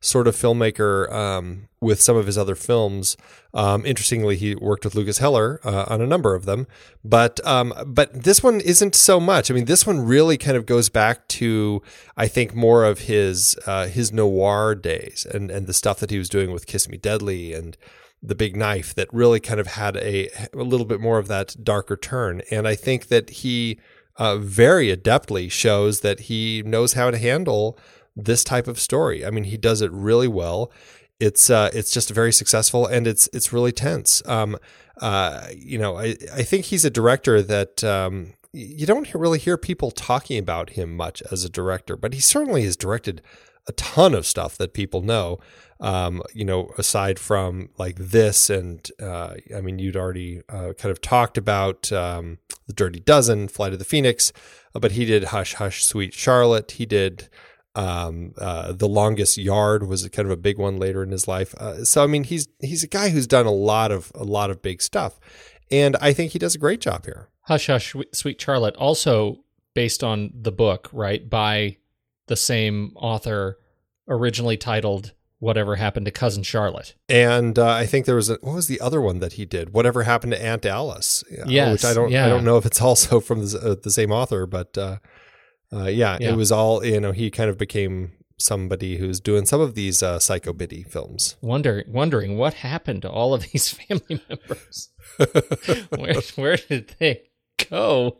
[0.08, 3.18] sort of filmmaker um, with some of his other films.
[3.54, 6.66] Um, interestingly, he worked with Lukas Heller uh, on a number of them,
[7.04, 9.52] but um, but this one isn't so much.
[9.52, 11.82] I mean, this one really kind of goes back to
[12.16, 16.18] I think more of his uh, his noir days and and the stuff that he
[16.18, 17.76] was doing with Kiss Me Deadly and
[18.24, 21.56] the big knife that really kind of had a a little bit more of that
[21.62, 22.42] darker turn.
[22.50, 23.78] And I think that he
[24.16, 27.78] uh, very adeptly shows that he knows how to handle
[28.18, 29.26] this type of story.
[29.26, 30.72] I mean, he does it really well.
[31.20, 34.22] It's uh, it's just very successful and it's it's really tense.
[34.26, 34.58] Um,
[35.02, 39.58] uh, you know, I I think he's a director that um, you don't really hear
[39.58, 43.22] people talking about him much as a director, but he certainly has directed
[43.68, 45.40] a ton of stuff that people know.
[45.80, 50.92] Um, you know, aside from like this, and uh, I mean, you'd already uh, kind
[50.92, 54.34] of talked about um, the Dirty Dozen, Flight of the Phoenix,
[54.74, 56.72] but he did Hush Hush Sweet Charlotte.
[56.72, 57.30] He did
[57.78, 61.54] um, uh, the longest yard was kind of a big one later in his life.
[61.56, 64.50] Uh, so I mean, he's he's a guy who's done a lot of a lot
[64.50, 65.20] of big stuff,
[65.70, 67.30] and I think he does a great job here.
[67.42, 69.44] Hush Hush Sweet Charlotte, also
[69.76, 71.78] based on the book, right by
[72.26, 73.60] the same author,
[74.08, 78.56] originally titled "Whatever Happened to Cousin Charlotte." And uh, I think there was a, what
[78.56, 79.72] was the other one that he did?
[79.72, 81.24] Whatever Happened to Aunt Alice?
[81.46, 82.26] Yes, which I don't yeah.
[82.26, 84.98] I don't know if it's also from the, uh, the same author, but uh,
[85.74, 87.12] uh, yeah, yeah, it was all you know.
[87.12, 91.36] He kind of became somebody who's doing some of these uh, Psycho Biddy films.
[91.42, 94.90] Wonder, wondering what happened to all of these family members.
[95.98, 97.24] where, where did they
[97.70, 98.18] go?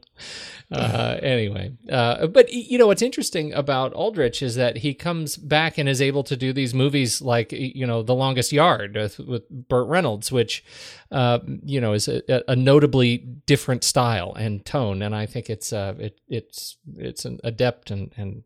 [0.70, 5.78] Uh, anyway, uh, but you know what's interesting about Aldrich is that he comes back
[5.78, 9.50] and is able to do these movies like you know The Longest Yard with, with
[9.50, 10.66] Burt Reynolds, which
[11.12, 15.72] uh, you know is a, a, notably different style and tone, and I think it's
[15.72, 18.44] uh, it, it's it's an adept and and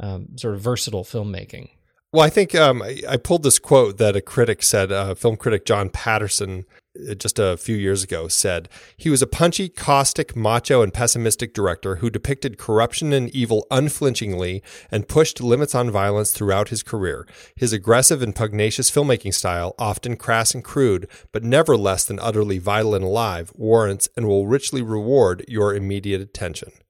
[0.00, 1.70] um, sort of versatile filmmaking.
[2.12, 5.36] Well, I think um, I, I, pulled this quote that a critic said, uh, film
[5.36, 10.36] critic John Patterson, Uh, just a few years ago, said he was a punchy, caustic,
[10.36, 16.32] macho, and pessimistic director who depicted corruption and evil unflinchingly and pushed limits on violence
[16.32, 17.26] throughout his career.
[17.56, 22.58] His aggressive and pugnacious filmmaking style, often crass and crude, but never less than utterly
[22.58, 26.72] vital and alive, warrants and will richly reward your immediate attention.
[26.74, 26.80] I,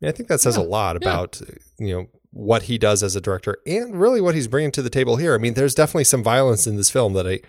[0.00, 1.86] mean, I think that says yeah, a lot about yeah.
[1.86, 4.90] you know what he does as a director and really what he's bringing to the
[4.90, 5.34] table here.
[5.34, 7.40] I mean, there's definitely some violence in this film that I,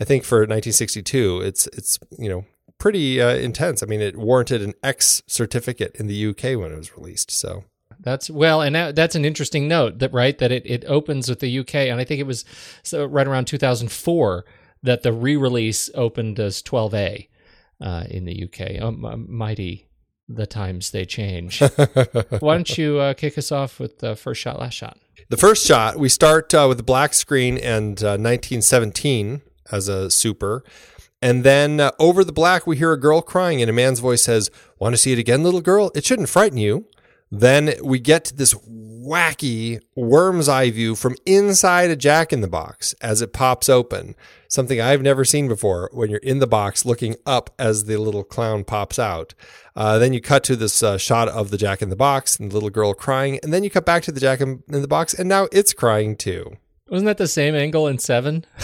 [0.00, 2.44] I think for 1962, it's it's you know
[2.78, 3.82] pretty uh, intense.
[3.82, 7.30] I mean, it warranted an X certificate in the UK when it was released.
[7.30, 7.64] So
[8.00, 11.40] that's well, and that, that's an interesting note that right that it it opens with
[11.40, 12.44] the UK, and I think it was
[12.82, 14.44] so right around 2004
[14.82, 17.28] that the re-release opened as 12A
[17.80, 18.82] uh, in the UK.
[18.82, 19.88] Um, mighty
[20.28, 21.60] the times they change.
[22.40, 24.98] Why don't you uh, kick us off with the first shot, last shot?
[25.28, 30.10] The first shot, we start uh, with the black screen and uh, 1917 as a
[30.10, 30.64] super.
[31.22, 34.22] And then uh, over the black, we hear a girl crying, and a man's voice
[34.22, 35.90] says, Want to see it again, little girl?
[35.94, 36.86] It shouldn't frighten you.
[37.30, 38.54] Then we get to this
[39.04, 44.14] wacky worm's eye view from inside a jack in the box as it pops open.
[44.48, 48.24] Something I've never seen before when you're in the box looking up as the little
[48.24, 49.34] clown pops out.
[49.76, 52.50] Uh, then you cut to this uh, shot of the jack in the box and
[52.50, 53.38] the little girl crying.
[53.42, 55.72] And then you cut back to the jack in, in the box and now it's
[55.72, 56.56] crying too.
[56.88, 58.44] Wasn't that the same angle in Seven?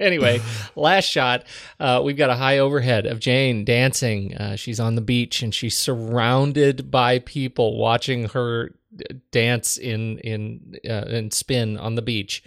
[0.00, 0.40] anyway,
[0.74, 1.44] last shot,
[1.78, 4.34] uh, we've got a high overhead of Jane dancing.
[4.34, 8.74] Uh, she's on the beach and she's surrounded by people watching her
[9.30, 12.42] dance in in uh, and spin on the beach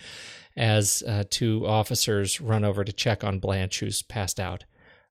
[0.57, 4.65] as uh, two officers run over to check on Blanche, who's passed out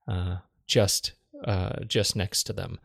[0.07, 1.12] uh, just
[1.44, 2.78] uh, just next to them.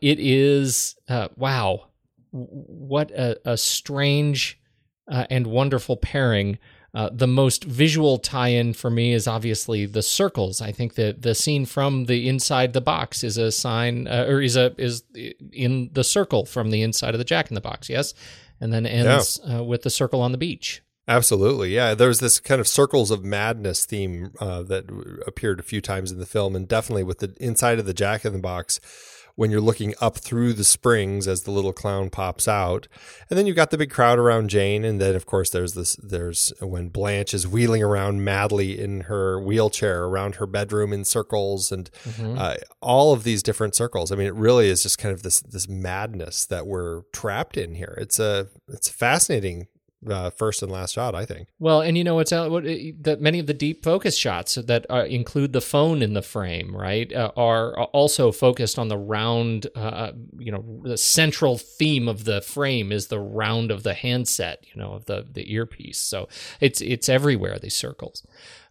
[0.00, 0.96] it is
[1.36, 1.86] wow,
[2.30, 4.60] what a, a strange
[5.08, 6.58] and wonderful pairing
[6.96, 10.62] uh, the most visual tie-in for me is obviously the circles.
[10.62, 14.40] I think that the scene from the inside the box is a sign, uh, or
[14.40, 15.04] is a is
[15.52, 17.90] in the circle from the inside of the Jack in the Box.
[17.90, 18.14] Yes,
[18.62, 19.58] and then ends yeah.
[19.58, 20.80] uh, with the circle on the beach.
[21.06, 21.92] Absolutely, yeah.
[21.92, 24.86] There's this kind of circles of madness theme uh, that
[25.26, 28.24] appeared a few times in the film, and definitely with the inside of the Jack
[28.24, 28.80] in the Box
[29.36, 32.88] when you're looking up through the springs as the little clown pops out.
[33.30, 34.84] And then you've got the big crowd around Jane.
[34.84, 39.40] And then, of course, there's this, there's when Blanche is wheeling around madly in her
[39.40, 42.36] wheelchair around her bedroom in circles and mm-hmm.
[42.38, 44.10] uh, all of these different circles.
[44.10, 47.74] I mean, it really is just kind of this, this madness that we're trapped in
[47.74, 47.96] here.
[48.00, 49.68] It's a, it's fascinating
[50.08, 51.48] uh, first and last shot, I think.
[51.58, 54.86] Well, and you know what's out, what that many of the deep focus shots that
[54.90, 59.66] uh, include the phone in the frame, right, uh, are also focused on the round.
[59.76, 63.94] Uh, uh, you know, the central theme of the frame is the round of the
[63.94, 64.64] handset.
[64.72, 65.98] You know, of the the earpiece.
[65.98, 66.28] So
[66.60, 67.58] it's it's everywhere.
[67.58, 68.26] These circles.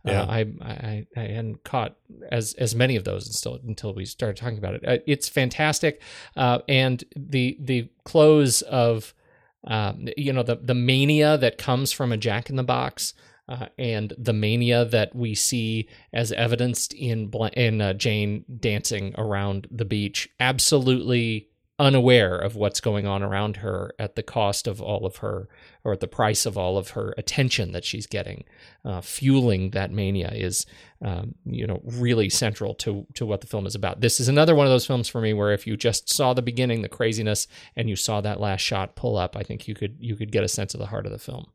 [0.07, 0.23] Uh, yeah.
[0.23, 1.95] I, I I hadn't caught
[2.31, 5.03] as as many of those until until we started talking about it.
[5.07, 6.01] it's fantastic,
[6.35, 9.13] and the the close of
[9.65, 13.13] um, you know the the mania that comes from a Jack in the Box.
[13.47, 19.67] Uh, and the mania that we see as evidenced in in uh, Jane dancing around
[19.69, 25.05] the beach, absolutely unaware of what's going on around her at the cost of all
[25.05, 25.49] of her
[25.83, 28.45] or at the price of all of her attention that she's getting.
[28.85, 30.65] Uh, fueling that mania is
[31.01, 33.99] um, you know really central to to what the film is about.
[33.99, 36.41] This is another one of those films for me where if you just saw the
[36.41, 39.97] beginning the craziness and you saw that last shot pull up i think you could
[39.99, 41.47] you could get a sense of the heart of the film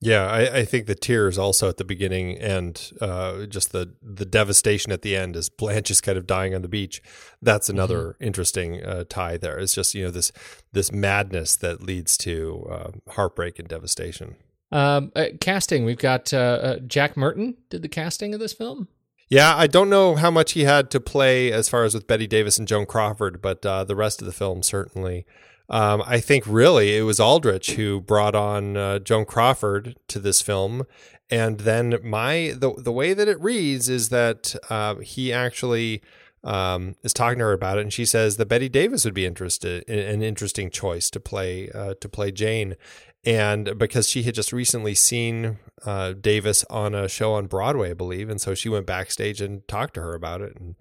[0.00, 4.26] yeah, I, I, think the tears also at the beginning and uh, just the the
[4.26, 7.02] devastation at the end as Blanche is kind of dying on the beach.
[7.40, 8.24] That's another mm-hmm.
[8.24, 9.58] interesting uh, tie there.
[9.58, 10.32] It's just you know this
[10.72, 14.36] this madness that leads to uh, heartbreak and devastation.
[14.70, 18.88] Um, uh, casting, we've got uh, uh, Jack Merton did the casting of this film.
[19.28, 22.26] Yeah, I don't know how much he had to play as far as with Bette
[22.26, 25.26] Davis and Joan Crawford, but the rest of the film certainly
[25.68, 30.40] um, I think really it was Aldrich who brought on uh, Joan Crawford to this
[30.40, 30.84] film,
[31.28, 36.02] and then my the the way that it reads is that uh, he actually
[36.44, 39.26] um, is talking to her about it, and she says that Bette Davis would be
[39.26, 42.76] interested in an interesting choice to play uh, to play Jane,
[43.24, 47.94] and because she had just recently seen uh, Davis on a show on Broadway, I
[47.94, 50.76] believe, and so she went backstage and talked to her about it, and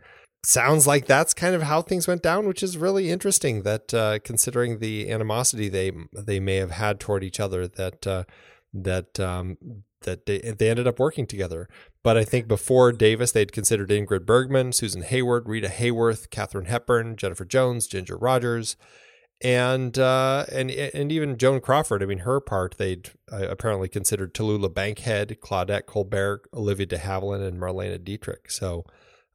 [0.46, 3.64] sounds like that's kind of how things went down, which is really interesting.
[3.64, 8.24] That uh, considering the animosity they they may have had toward each other, that uh,
[8.74, 9.58] that um,
[10.02, 11.68] that they they ended up working together.
[12.04, 17.16] But I think before Davis, they'd considered Ingrid Bergman, Susan Hayward, Rita Hayworth, Katharine Hepburn,
[17.16, 18.78] Jennifer Jones, Ginger Rogers,
[19.42, 22.04] and uh, and and even Joan Crawford.
[22.04, 27.46] I mean, her part they'd uh, apparently considered Tallulah Bankhead, Claudette Colbert, Olivia De Havilland,
[27.46, 28.52] and Marlene Dietrich.
[28.52, 28.86] So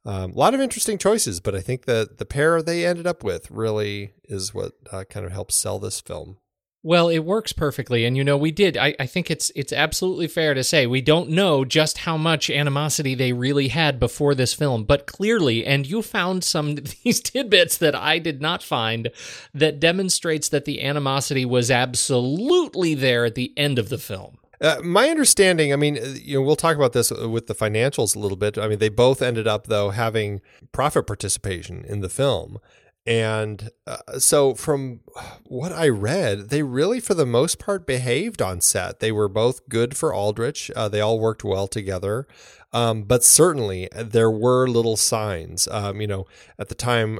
[0.05, 3.23] um, a lot of interesting choices, but I think that the pair they ended up
[3.23, 6.37] with really is what uh, kind of helps sell this film.
[6.83, 8.75] Well, it works perfectly, and you know we did.
[8.75, 12.49] I, I think it's it's absolutely fair to say we don't know just how much
[12.49, 17.77] animosity they really had before this film, but clearly, and you found some these tidbits
[17.77, 19.11] that I did not find
[19.53, 24.39] that demonstrates that the animosity was absolutely there at the end of the film.
[24.61, 27.55] Uh, my understanding, I mean, uh, you know, we'll talk about this uh, with the
[27.55, 28.57] financials a little bit.
[28.57, 30.39] I mean, they both ended up though having
[30.71, 32.59] profit participation in the film,
[33.07, 34.99] And uh, so, from
[35.45, 38.99] what I read, they really, for the most part, behaved on set.
[38.99, 40.69] They were both good for Aldrich.
[40.75, 42.27] Uh, they all worked well together.
[42.71, 45.67] Um, but certainly, there were little signs.
[45.69, 46.27] Um, you know,
[46.59, 47.19] at the time,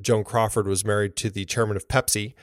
[0.00, 2.34] Joan Crawford was married to the chairman of Pepsi.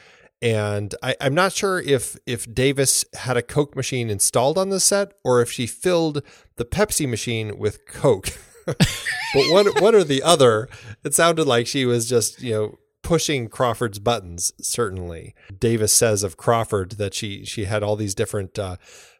[0.45, 4.79] And I, I'm not sure if if Davis had a Coke machine installed on the
[4.79, 6.21] set or if she filled
[6.57, 8.29] the Pepsi machine with Coke.
[8.65, 10.69] but one one or the other,
[11.03, 14.51] it sounded like she was just you know pushing Crawford's buttons.
[14.59, 18.57] Certainly, Davis says of Crawford that she she had all these different.
[18.57, 18.77] Uh,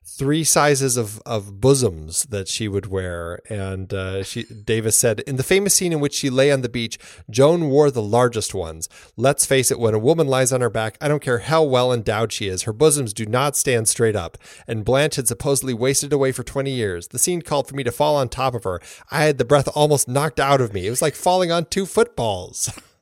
[0.08, 3.40] three sizes of, of bosoms that she would wear.
[3.50, 6.70] And uh, she Davis said, in the famous scene in which she lay on the
[6.70, 8.88] beach, Joan wore the largest ones.
[9.18, 11.92] Let's face it, when a woman lies on her back, I don't care how well
[11.92, 14.38] endowed she is, her bosoms do not stand straight up.
[14.68, 17.08] And Blanche had supposedly wasted away for 20 years.
[17.08, 18.80] The scene called for me to fall on top of her.
[19.10, 20.86] I had the breath almost knocked out of me.
[20.86, 22.72] It was like falling on two footballs.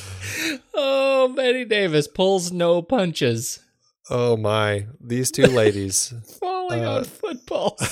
[0.75, 3.61] oh, Bette Davis pulls no punches.
[4.09, 7.79] Oh my, these two ladies falling uh, on football.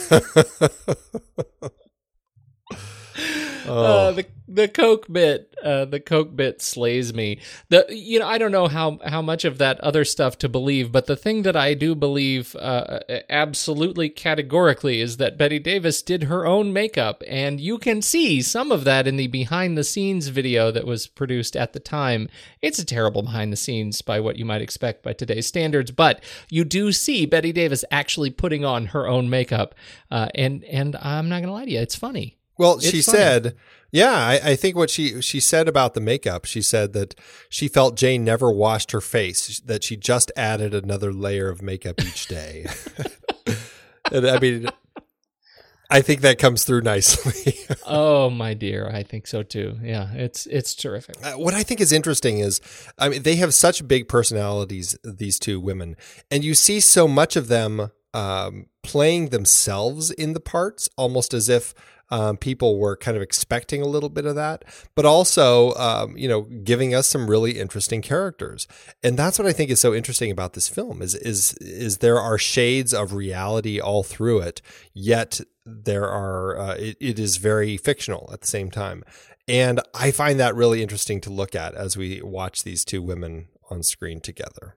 [3.69, 4.09] oh.
[4.09, 7.39] Uh, the the coke bit uh, the coke bit slays me.
[7.69, 10.91] The you know i don't know how how much of that other stuff to believe
[10.91, 16.25] but the thing that i do believe uh, absolutely categorically is that bette davis did
[16.25, 20.29] her own makeup and you can see some of that in the behind the scenes
[20.29, 22.29] video that was produced at the time.
[22.63, 26.23] It's a terrible behind the scenes by what you might expect by today's standards but
[26.49, 29.75] you do see bette davis actually putting on her own makeup.
[30.11, 33.19] Uh, and and i'm not gonna lie to you it's funny well, it's she funny.
[33.19, 33.57] said,
[33.91, 37.15] yeah, I, I, think what she she said about the makeup, she said that
[37.49, 42.01] she felt Jane never washed her face, that she just added another layer of makeup
[42.03, 42.67] each day.
[44.13, 44.69] and I mean,
[45.91, 47.55] I think that comes through nicely.
[47.87, 49.79] oh my dear, I think so too.
[49.83, 51.17] Yeah, it's it's terrific.
[51.25, 52.61] Uh, what I think is interesting is,
[52.99, 54.99] I mean, they have such big personalities.
[55.03, 55.97] These two women,
[56.31, 61.49] and you see so much of them um, playing themselves in the parts, almost as
[61.49, 61.75] if
[62.11, 66.29] um, people were kind of expecting a little bit of that, but also, um, you
[66.29, 68.67] know, giving us some really interesting characters.
[69.03, 72.21] And that's what I think is so interesting about this film is is is there
[72.21, 74.63] are shades of reality all through it,
[74.95, 79.05] yet there are uh, it, it is very fictional at the same time.
[79.47, 83.49] And I find that really interesting to look at as we watch these two women
[83.71, 84.77] on screen together.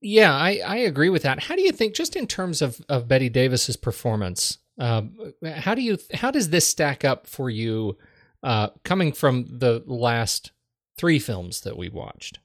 [0.00, 1.44] Yeah, I, I agree with that.
[1.44, 5.82] How do you think, just in terms of, of Bette Davis's performance, um, how do
[5.82, 7.96] you how does this stack up for you
[8.42, 10.52] uh, coming from the last
[10.96, 12.38] three films that we watched?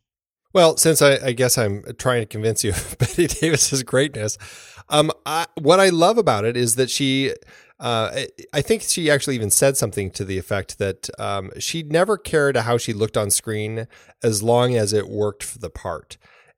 [0.54, 4.38] Well, since I, I, guess I'm trying to convince you of Bette Davis's greatness,
[4.90, 7.34] um, I, what I love about it is that she,
[7.80, 12.18] uh, I think she actually even said something to the effect that um, she never
[12.18, 13.88] cared how she looked on screen
[14.22, 16.18] as long as it worked for the part.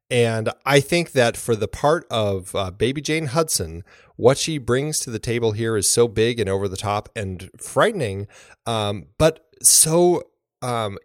[0.10, 3.84] And I think that for the part of uh, Baby Jane Hudson,
[4.16, 7.49] what she brings to the table here is so big and over the top and
[7.60, 8.28] frightening,
[8.66, 10.24] um, but so
[10.62, 10.97] um,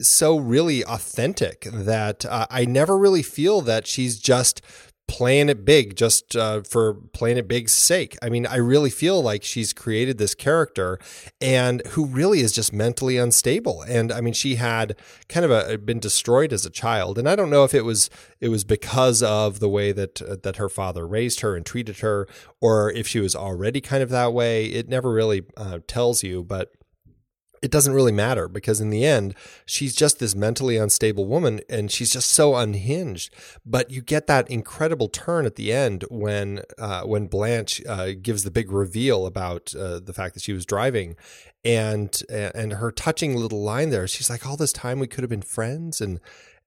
[0.00, 4.60] so really authentic that uh, I never really feel that she's just
[5.12, 8.16] playing it big just uh, for playing it big's sake.
[8.22, 10.98] I mean, I really feel like she's created this character
[11.38, 13.82] and who really is just mentally unstable.
[13.82, 14.96] And I mean, she had
[15.28, 18.08] kind of a, been destroyed as a child, and I don't know if it was
[18.40, 21.98] it was because of the way that uh, that her father raised her and treated
[21.98, 22.26] her,
[22.62, 24.64] or if she was already kind of that way.
[24.64, 26.72] It never really uh, tells you, but
[27.62, 29.34] it doesn't really matter because in the end,
[29.64, 33.32] she's just this mentally unstable woman and she's just so unhinged.
[33.64, 38.42] But you get that incredible turn at the end when uh, when Blanche uh, gives
[38.42, 41.14] the big reveal about uh, the fact that she was driving,
[41.64, 44.08] and and her touching little line there.
[44.08, 46.20] She's like, "All this time we could have been friends," and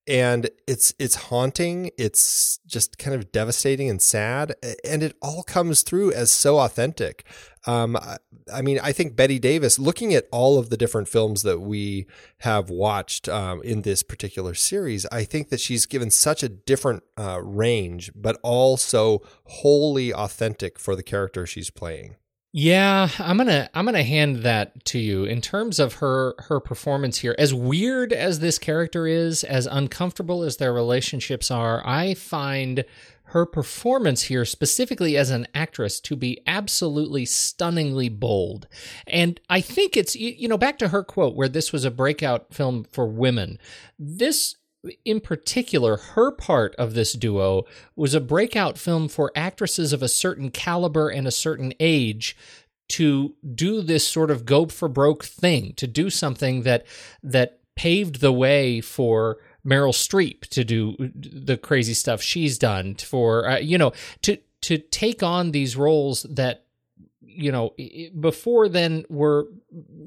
[0.08, 4.54] and it's it's haunting it's just kind of devastating and sad
[4.84, 7.26] and it all comes through as so authentic
[7.68, 7.98] um,
[8.54, 12.06] I mean, I think Bette Davis, looking at all of the different films that we
[12.40, 17.04] have watched um, in this particular series, I think that she's given such a different
[17.18, 22.18] uh, range, but also wholly authentic for the character she's playing.
[22.58, 27.18] Yeah, I'm gonna I'm gonna hand that to you in terms of her her performance
[27.18, 27.36] here.
[27.38, 32.86] As weird as this character is, as uncomfortable as their relationships are, I find
[33.26, 38.70] her performance here, specifically as an actress, to be absolutely stunningly bold.
[39.06, 42.54] And I think it's, you know, back to her quote where this was a breakout
[42.54, 43.60] film for women.
[44.00, 44.56] This
[45.04, 47.64] in particular, her part of this duo
[47.96, 52.36] was a breakout film for actresses of a certain caliber and a certain age
[52.88, 56.86] to do this sort of go for broke thing, to do something that
[57.24, 63.50] that paved the way for Meryl Streep to do the crazy stuff she's done for
[63.50, 66.65] uh, you know to to take on these roles that
[67.36, 67.74] you know
[68.20, 69.48] before then were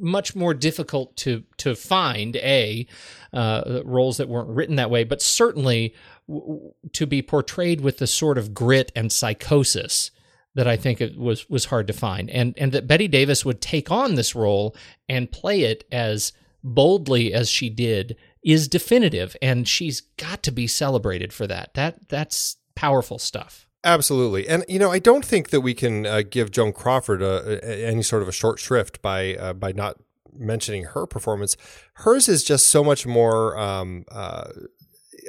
[0.00, 2.86] much more difficult to to find a
[3.32, 5.94] uh, roles that weren't written that way but certainly
[6.28, 10.10] w- to be portrayed with the sort of grit and psychosis
[10.58, 12.28] that I think it was was hard to find.
[12.30, 14.74] And and that Bette Davis would take on this role
[15.08, 16.32] and play it as
[16.64, 21.74] boldly as she did is definitive and she's got to be celebrated for that.
[21.74, 26.22] That that's powerful stuff Absolutely, and you know, I don't think that we can uh,
[26.28, 29.96] give Joan Crawford a, a, any sort of a short shrift by uh, by not
[30.32, 31.56] mentioning her performance.
[31.94, 33.56] Hers is just so much more.
[33.56, 34.50] Um, uh,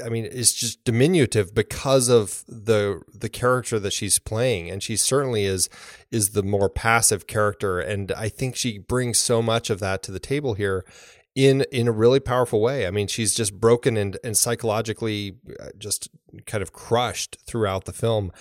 [0.03, 4.95] I mean, it's just diminutive because of the the character that she's playing, and she
[4.97, 5.69] certainly is
[6.09, 7.79] is the more passive character.
[7.79, 10.85] And I think she brings so much of that to the table here
[11.47, 12.85] in in a really powerful way.
[12.85, 16.09] I mean, she's just broken and and psychologically uh, just
[16.45, 18.31] kind of crushed throughout the film.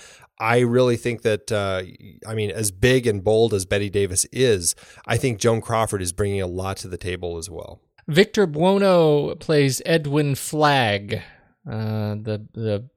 [0.40, 1.82] I really think that uh,
[2.26, 4.74] I mean, as big and bold as Bette Davis is,
[5.06, 7.80] I think Joan Crawford is bringing a lot to the table as well.
[8.08, 11.22] Victor Buono plays Edwin Flagg.
[11.70, 12.88] Uh, the the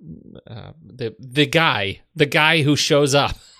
[0.47, 3.35] uh, the the guy, the guy who shows up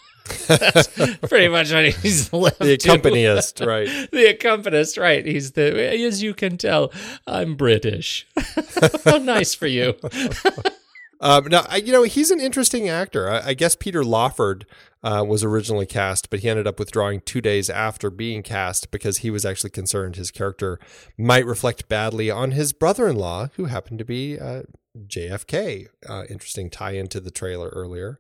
[0.47, 0.87] That's
[1.27, 3.65] pretty much what he's left the accompanist, to.
[3.67, 3.87] right?
[4.11, 5.25] the accompanist, right?
[5.25, 6.91] He's the as you can tell,
[7.27, 8.27] I'm British.
[9.05, 9.95] How nice for you.
[11.19, 13.29] um, now, you know, he's an interesting actor.
[13.29, 14.65] I, I guess Peter Lawford
[15.03, 19.19] uh, was originally cast, but he ended up withdrawing two days after being cast because
[19.19, 20.79] he was actually concerned his character
[21.17, 24.63] might reflect badly on his brother-in-law, who happened to be uh,
[24.97, 25.87] JFK.
[26.07, 28.19] Uh, interesting tie into the trailer earlier.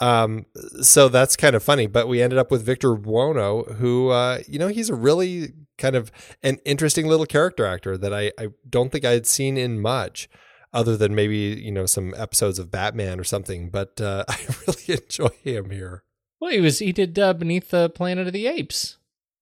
[0.00, 0.46] Um,
[0.82, 1.86] so that's kind of funny.
[1.86, 5.96] But we ended up with Victor Buono, who, uh, you know, he's a really kind
[5.96, 6.10] of
[6.42, 10.28] an interesting little character actor that I, I don't think I had seen in much
[10.72, 13.70] other than maybe, you know, some episodes of Batman or something.
[13.70, 16.02] But uh, I really enjoy him here.
[16.40, 18.98] Well, he was, he did uh, Beneath the Planet of the Apes.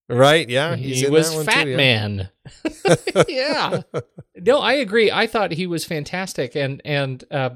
[0.08, 0.48] Right.
[0.48, 0.76] Yeah.
[0.76, 1.76] he was Fat too, yeah.
[1.76, 2.28] Man.
[3.28, 3.82] yeah.
[4.44, 5.08] No, I agree.
[5.08, 7.50] I thought he was fantastic and and uh,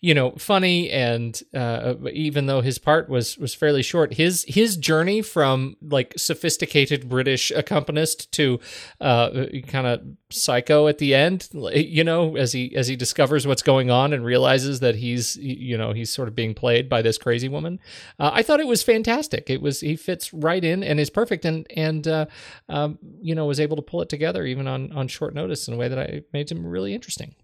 [0.00, 4.76] you know funny and uh, even though his part was was fairly short, his his
[4.76, 8.60] journey from like sophisticated British accompanist to
[9.00, 13.62] uh, kind of psycho at the end, you know, as he as he discovers what's
[13.62, 17.18] going on and realizes that he's you know he's sort of being played by this
[17.18, 17.80] crazy woman.
[18.20, 19.50] Uh, I thought it was fantastic.
[19.50, 22.26] It was he fits right in and is perfect and and uh,
[22.68, 25.74] um, you know was able to pull it together even on on short notice in
[25.74, 27.34] a way that I made him really interesting.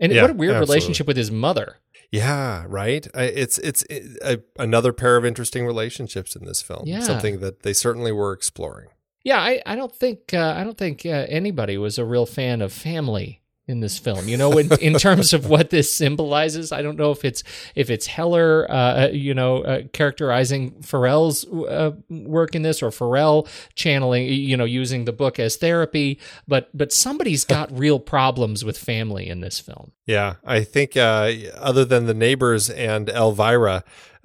[0.00, 0.74] And yeah, what a weird absolutely.
[0.74, 1.76] relationship with his mother.
[2.10, 3.06] Yeah, right.
[3.14, 6.82] It's it's a, another pair of interesting relationships in this film.
[6.86, 7.00] Yeah.
[7.00, 8.88] something that they certainly were exploring.
[9.24, 12.60] Yeah, I, I don't think uh, I don't think uh, anybody was a real fan
[12.60, 14.28] of family in this film.
[14.28, 17.42] You know, in, in terms of what this symbolizes, I don't know if it's
[17.74, 23.48] if it's Heller, uh, you know, uh, characterizing Farrell's uh, work in this, or Pharrell
[23.74, 26.18] channeling, you know, using the book as therapy.
[26.48, 29.92] But but somebody's got real problems with family in this film.
[30.06, 33.84] Yeah, I think uh, other than the neighbors and Elvira,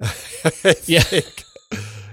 [0.86, 1.00] yeah.
[1.00, 1.44] Think,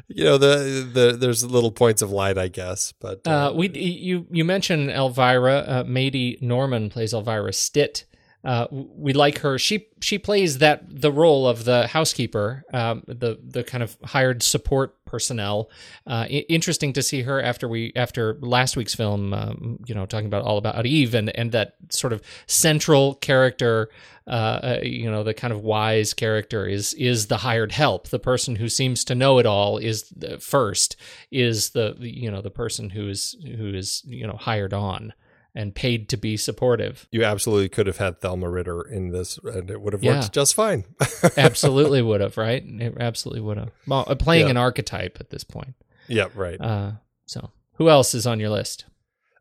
[0.07, 2.93] you know the the there's little points of light, I guess.
[2.99, 5.63] But uh, uh, we you you mentioned Elvira.
[5.67, 8.05] Uh, Maidie Norman plays Elvira Stitt.
[8.45, 9.57] Uh, we like her.
[9.57, 14.43] She she plays that the role of the housekeeper, um, the the kind of hired
[14.43, 15.71] support personnel.
[16.05, 20.05] Uh, I- interesting to see her after we after last week's film, um, you know,
[20.05, 23.89] talking about all about Eve and and that sort of central character.
[24.27, 24.29] Uh,
[24.63, 28.09] uh, you know, the kind of wise character is is the hired help.
[28.09, 30.95] The person who seems to know it all is the first
[31.31, 35.13] is the you know the person who is who is you know hired on
[35.55, 37.07] and paid to be supportive.
[37.11, 40.29] You absolutely could have had Thelma Ritter in this, and it would have worked yeah.
[40.29, 40.83] just fine.
[41.37, 42.63] absolutely would have, right?
[42.63, 43.71] It absolutely would have.
[43.87, 44.51] Well, uh, playing yeah.
[44.51, 45.73] an archetype at this point.
[46.07, 46.59] Yeah, right.
[46.59, 46.91] Uh,
[47.25, 48.85] so, who else is on your list?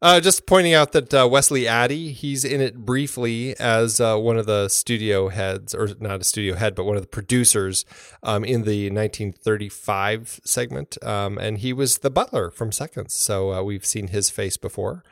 [0.05, 4.37] Uh, just pointing out that uh, Wesley Addy, he's in it briefly as uh, one
[4.37, 7.87] of the studio heads, or not a studio head, but one of the producers
[8.23, 11.03] um, in the 1935 segment.
[11.03, 13.15] Um, and he was the butler from Seconds.
[13.15, 15.03] So uh, we've seen his face before.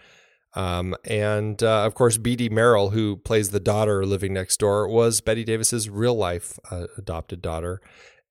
[0.54, 2.50] Um, and uh, of course, B.D.
[2.50, 7.40] Merrill, who plays the daughter living next door, was Bette Davis's real life uh, adopted
[7.40, 7.80] daughter.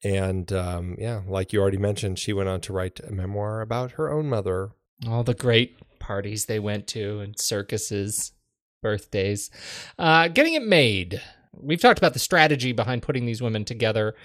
[0.03, 3.93] And um, yeah, like you already mentioned, she went on to write a memoir about
[3.93, 4.71] her own mother.
[5.07, 8.33] All the great parties they went to and circuses,
[8.81, 9.49] birthdays.
[9.97, 11.21] Uh, getting it made.
[11.53, 14.15] We've talked about the strategy behind putting these women together.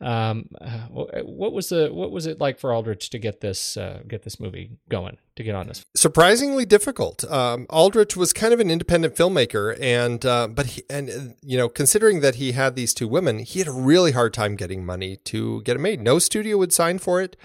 [0.00, 0.88] Um, uh,
[1.22, 4.38] what was the what was it like for Aldrich to get this uh, get this
[4.38, 5.84] movie going to get on this?
[5.94, 7.24] Surprisingly difficult.
[7.30, 11.56] Um, Aldrich was kind of an independent filmmaker, and uh, but he, and uh, you
[11.56, 14.84] know considering that he had these two women, he had a really hard time getting
[14.84, 16.00] money to get it made.
[16.00, 17.36] No studio would sign for it.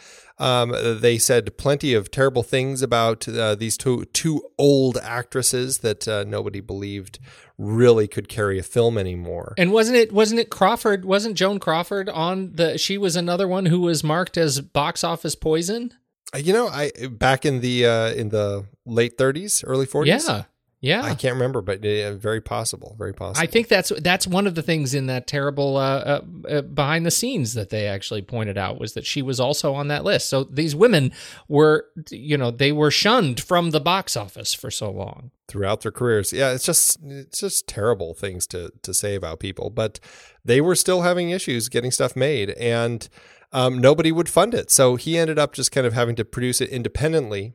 [0.42, 6.08] Um, they said plenty of terrible things about uh, these two two old actresses that
[6.08, 7.20] uh, nobody believed
[7.60, 9.54] really could carry a film anymore.
[9.58, 11.06] And wasn't it wasn't it Crawford?
[11.06, 12.78] Wasn't Joan Crawford on the?
[12.80, 15.94] She was another one who was marked as box office poison.
[16.34, 20.06] Uh, You know, I back in the uh, in the late 30s, early 40s.
[20.08, 20.44] Yeah,
[20.82, 21.04] yeah.
[21.04, 23.42] I can't remember, but uh, very possible, very possible.
[23.42, 27.06] I think that's that's one of the things in that terrible uh, uh, uh, behind
[27.06, 30.28] the scenes that they actually pointed out was that she was also on that list.
[30.28, 31.12] So these women
[31.48, 35.30] were, you know, they were shunned from the box office for so long.
[35.48, 36.32] throughout their careers.
[36.34, 40.00] Yeah, it's just it's just terrible things to to say about people, but
[40.44, 43.08] they were still having issues getting stuff made, and
[43.52, 44.72] um, nobody would fund it.
[44.72, 47.54] So he ended up just kind of having to produce it independently.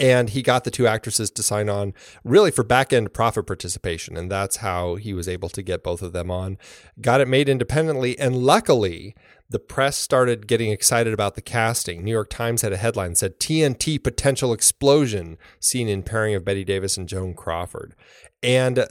[0.00, 4.16] And he got the two actresses to sign on really for back end profit participation.
[4.16, 6.58] And that's how he was able to get both of them on.
[7.00, 8.18] Got it made independently.
[8.18, 9.14] And luckily,
[9.48, 12.02] the press started getting excited about the casting.
[12.02, 16.64] New York Times had a headline said TNT potential explosion seen in pairing of Bette
[16.64, 17.94] Davis and Joan Crawford.
[18.42, 18.84] And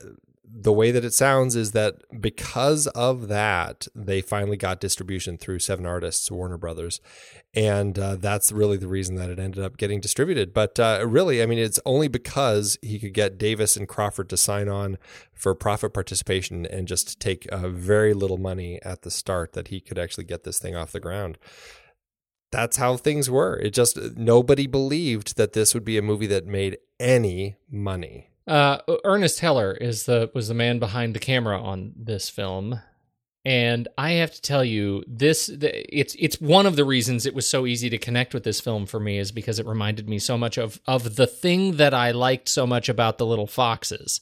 [0.56, 5.58] the way that it sounds is that because of that, they finally got distribution through
[5.58, 7.02] Seven Arts, Warner Brothers,
[7.56, 10.54] and uh, that's really the reason that it ended up getting distributed.
[10.54, 14.38] But uh, really, I mean, it's only because he could get Davis and Crawford to
[14.38, 15.00] sign on
[15.34, 19.80] for profit participation and just take uh, very little money at the start that he
[19.80, 21.40] could actually get this thing off the ground.
[22.52, 23.58] That's how things were.
[23.58, 28.30] It just nobody believed that this would be a movie that made any money.
[28.48, 32.82] Uh, Ernest Haller is the was the man behind the camera on this film,
[33.46, 37.36] and I have to tell you, this the, it's it's one of the reasons it
[37.36, 40.20] was so easy to connect with this film for me is because it reminded me
[40.20, 44.22] so much of of the thing that I liked so much about the Little Foxes.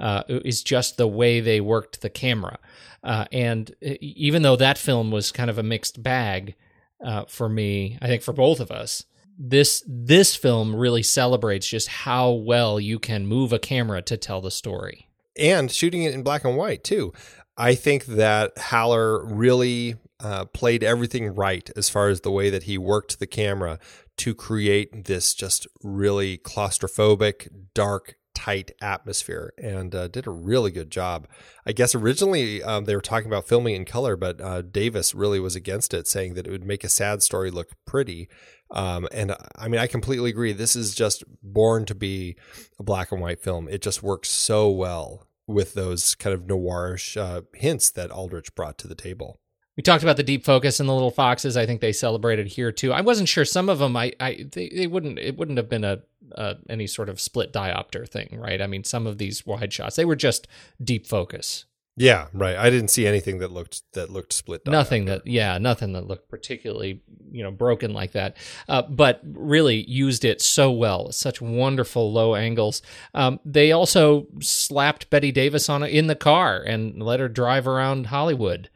[0.00, 2.58] Uh, is just the way they worked the camera,
[3.04, 6.56] uh, and even though that film was kind of a mixed bag
[7.04, 9.04] uh, for me, I think for both of us
[9.38, 14.40] this this film really celebrates just how well you can move a camera to tell
[14.40, 17.12] the story and shooting it in black and white too.
[17.56, 22.64] I think that Haller really uh, played everything right as far as the way that
[22.64, 23.78] he worked the camera
[24.18, 30.90] to create this just really claustrophobic, dark, tight atmosphere, and uh, did a really good
[30.90, 31.28] job.
[31.66, 35.40] I guess originally um, they were talking about filming in color, but uh, Davis really
[35.40, 38.28] was against it, saying that it would make a sad story look pretty.
[38.70, 40.52] Um, and I mean, I completely agree.
[40.52, 42.36] This is just born to be
[42.78, 43.68] a black and white film.
[43.68, 48.78] It just works so well with those kind of noirish uh, hints that Aldrich brought
[48.78, 49.40] to the table.
[49.76, 51.56] We talked about the deep focus and the little foxes.
[51.56, 52.92] I think they celebrated here too.
[52.92, 53.96] I wasn't sure some of them.
[53.96, 55.18] I, I they, they wouldn't.
[55.18, 56.00] It wouldn't have been a,
[56.32, 58.60] a any sort of split diopter thing, right?
[58.60, 60.46] I mean, some of these wide shots they were just
[60.82, 61.64] deep focus.
[61.96, 62.56] Yeah, right.
[62.56, 64.66] I didn't see anything that looked that looked split.
[64.66, 68.36] Nothing that, yeah, nothing that looked particularly, you know, broken like that.
[68.66, 72.80] Uh, but really used it so well, such wonderful low angles.
[73.12, 78.06] Um, they also slapped Bette Davis on in the car and let her drive around
[78.06, 78.70] Hollywood.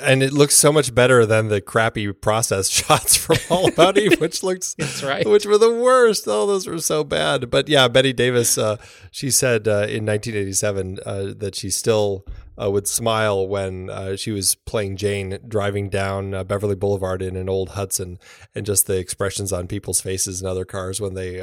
[0.00, 4.20] And it looks so much better than the crappy process shots from All About Eve,
[4.20, 5.24] which looked That's right.
[5.24, 6.24] which were the worst.
[6.26, 7.50] Oh, those were so bad.
[7.50, 8.78] But yeah, Bette Davis, uh,
[9.12, 12.26] she said uh, in 1987 uh, that she still
[12.60, 17.36] uh, would smile when uh, she was playing Jane driving down uh, Beverly Boulevard in
[17.36, 18.18] an old Hudson,
[18.56, 21.42] and just the expressions on people's faces in other cars when they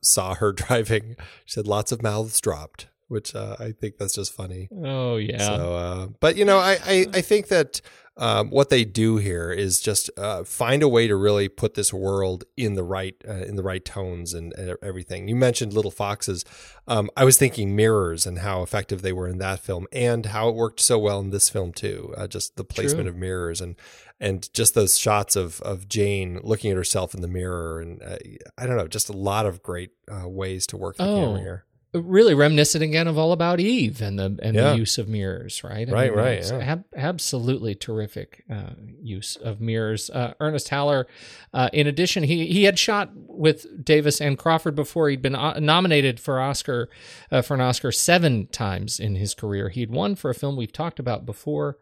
[0.00, 1.16] saw her driving.
[1.44, 4.68] She said lots of mouths dropped, which uh, I think that's just funny.
[4.84, 5.38] Oh yeah.
[5.46, 7.80] So, uh, but you know, I, I, I think that
[8.16, 11.92] um, what they do here is just uh, find a way to really put this
[11.92, 15.26] world in the right uh, in the right tones and, and everything.
[15.28, 16.44] You mentioned Little Foxes.
[16.86, 20.48] Um, I was thinking Mirrors and how effective they were in that film, and how
[20.48, 22.12] it worked so well in this film too.
[22.16, 23.10] Uh, just the placement True.
[23.10, 23.76] of mirrors and
[24.20, 28.16] and just those shots of of Jane looking at herself in the mirror, and uh,
[28.58, 31.16] I don't know, just a lot of great uh, ways to work the Oh.
[31.16, 31.64] camera here.
[31.92, 34.70] Really reminiscent again of All About Eve and the and Yeah.
[34.72, 35.88] the use of mirrors, right?
[35.88, 36.58] I Right, right, yeah.
[36.58, 40.08] ab- absolutely terrific uh, use of mirrors.
[40.10, 41.06] Uh, Ernest Haller,
[41.52, 45.08] uh, in addition, he he had shot with Davis and Crawford before.
[45.08, 46.88] He'd been uh, nominated for Oscar
[47.32, 49.68] uh, for an Oscar seven times in his career.
[49.68, 51.78] He'd won for a film we've talked about before,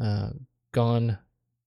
[0.00, 0.30] uh,
[0.72, 1.18] Gone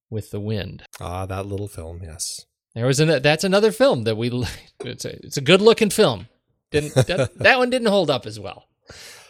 [0.09, 0.83] with the Wind.
[0.99, 2.45] Ah, that little film, yes.
[2.75, 4.29] There was an, that's another film that we
[4.85, 6.27] it's a, it's a good looking film.
[6.71, 8.65] Didn't that, that one didn't hold up as well.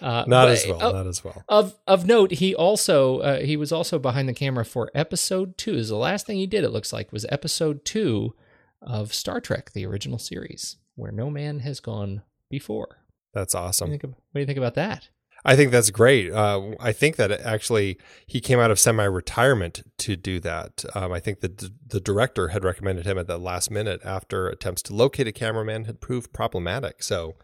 [0.02, 0.82] Uh, Not as well.
[0.82, 1.44] uh, not as well.
[1.48, 5.76] Of of note, he also uh, he was also behind the camera for episode two.
[5.76, 6.64] Is the last thing he did.
[6.64, 8.34] It looks like was episode two
[8.82, 12.98] of Star Trek, the original series, where no man has gone before.
[13.34, 13.88] That's What do awesome.
[13.90, 15.10] you think, of, what do you think about that?
[15.44, 16.32] I think that's great.
[16.32, 20.86] Uh, I think that actually he came out of semi-retirement to do that.
[20.94, 24.48] Um, I think that the, the director had recommended him at the last minute after
[24.48, 27.02] attempts to locate a cameraman had proved problematic.
[27.02, 27.36] So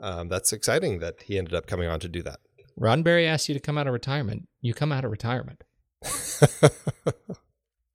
[0.00, 2.40] um, that's exciting that he ended up coming on to do that.
[2.78, 4.48] Roddenberry asked you to come out of retirement.
[4.60, 5.64] You come out of retirement.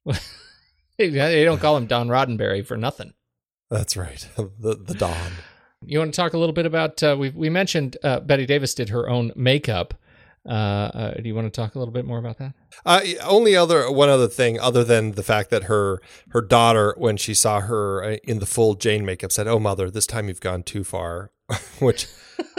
[0.97, 3.13] they don't call him Don Roddenberry for nothing.
[3.69, 4.27] that's right.
[4.37, 5.31] The the Dawn.
[5.87, 7.01] You want to talk a little bit about?
[7.01, 9.93] Uh, we we mentioned uh, Bette Davis did her own makeup.
[10.47, 10.51] Uh,
[10.93, 12.53] uh, do you want to talk a little bit more about that?
[12.85, 17.17] Uh, only other one other thing, other than the fact that her her daughter, when
[17.17, 20.41] she saw her uh, in the full Jane makeup, said, "Oh, mother, this time you've
[20.41, 21.31] gone too far,"
[21.79, 22.07] which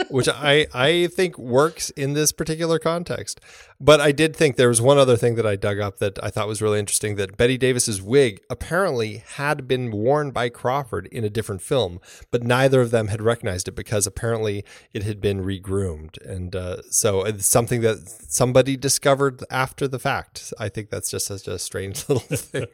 [0.09, 3.39] which I I think works in this particular context.
[3.79, 6.29] But I did think there was one other thing that I dug up that I
[6.29, 7.15] thought was really interesting.
[7.15, 11.99] That Bette Davis's wig apparently had been worn by Crawford in a different film,
[12.31, 16.81] but neither of them had recognized it because apparently it had been regroomed, and uh,
[16.89, 17.99] so it's something that
[18.29, 20.53] somebody discovered after the fact.
[20.59, 22.67] I think that's just such a strange little thing.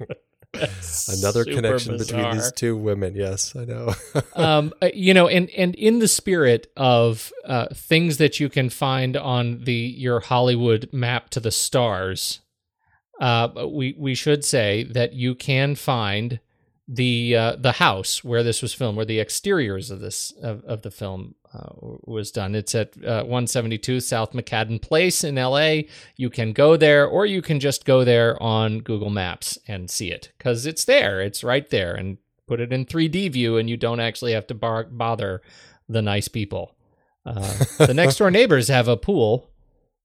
[0.53, 3.15] Another connection between these two women.
[3.15, 3.93] Yes, I know.
[4.35, 8.69] um, uh, you know, and and in the spirit of uh, things that you can
[8.69, 12.41] find on the your Hollywood map to the stars,
[13.19, 16.39] uh, we we should say that you can find
[16.87, 20.83] the uh, the house where this was filmed, where the exteriors of this of, of
[20.83, 21.69] the film uh,
[22.05, 22.55] was done.
[22.55, 25.87] It's at uh, 172 South McCadden Place in L.A.
[26.15, 30.11] You can go there, or you can just go there on Google Maps and see
[30.11, 31.21] it because it's there.
[31.21, 34.53] It's right there, and put it in 3D view, and you don't actually have to
[34.55, 35.41] bar- bother
[35.87, 36.75] the nice people.
[37.25, 37.41] Uh,
[37.85, 39.49] the next door neighbors have a pool.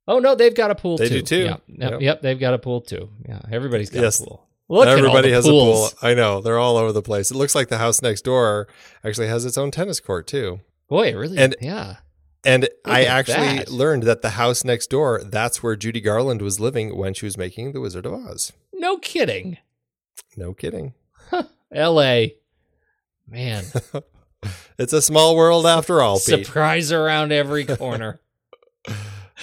[0.07, 1.14] Oh no, they've got a pool They too.
[1.16, 1.36] do too.
[1.44, 2.01] Yeah, yep, Yep.
[2.01, 3.11] yep, they've got a pool too.
[3.28, 4.20] Yeah, everybody's got Yes.
[4.20, 4.44] a pool.
[4.70, 5.88] Look Everybody at all has the a pool.
[6.03, 7.30] I know they're all over the place.
[7.30, 8.68] It looks like the house next door
[9.03, 10.61] actually has its own tennis court too.
[10.89, 11.39] Boy, it really.
[11.39, 11.97] And- yeah.
[12.45, 13.68] And I actually that.
[13.68, 17.26] learned learned that the house next door, that's where Judy Garland was living when she
[17.26, 18.53] was making The Wizard of Oz.
[18.72, 19.59] No kidding.
[20.36, 20.95] No kidding.
[21.72, 22.36] L.A.
[23.26, 23.64] Man,
[24.78, 26.47] It's a small world after all, Pete.
[26.47, 28.20] surprise around every corner.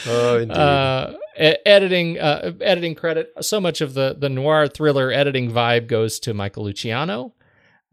[0.07, 0.55] Oh, indeed.
[0.57, 3.31] uh, e- editing uh, editing credit.
[3.41, 7.33] So much of the the noir thriller editing vibe goes to Michael Luciano,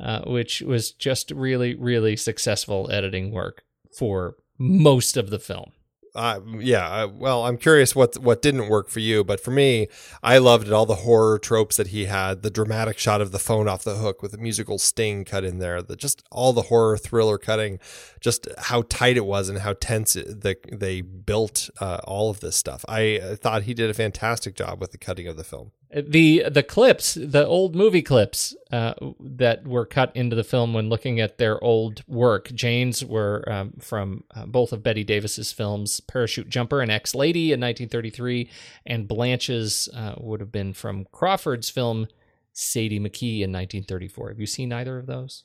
[0.02, 3.62] uh, which was just really really successful editing work
[3.96, 5.72] for most of the film.
[6.14, 7.04] Uh, yeah.
[7.04, 9.88] Well, I'm curious what what didn't work for you, but for me,
[10.22, 10.72] I loved it.
[10.72, 13.94] All the horror tropes that he had, the dramatic shot of the phone off the
[13.94, 17.78] hook with a musical sting cut in there, the just all the horror thriller cutting,
[18.20, 22.40] just how tight it was and how tense it, the, they built uh, all of
[22.40, 22.84] this stuff.
[22.88, 25.72] I thought he did a fantastic job with the cutting of the film.
[25.94, 30.88] The the clips, the old movie clips uh, that were cut into the film when
[30.88, 32.50] looking at their old work.
[32.54, 37.52] Jane's were um, from uh, both of Bette Davis's films, Parachute Jumper and Ex Lady
[37.52, 38.48] in 1933,
[38.86, 42.06] and Blanche's uh, would have been from Crawford's film
[42.52, 44.30] Sadie McKee in 1934.
[44.30, 45.44] Have you seen either of those?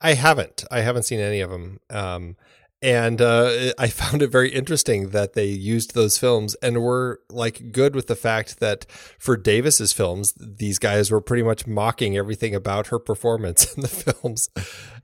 [0.00, 0.64] I haven't.
[0.70, 1.80] I haven't seen any of them.
[1.90, 2.36] Um,
[2.84, 7.72] and uh, I found it very interesting that they used those films and were like
[7.72, 8.84] good with the fact that
[9.18, 13.88] for Davis's films, these guys were pretty much mocking everything about her performance in the
[13.88, 14.50] films.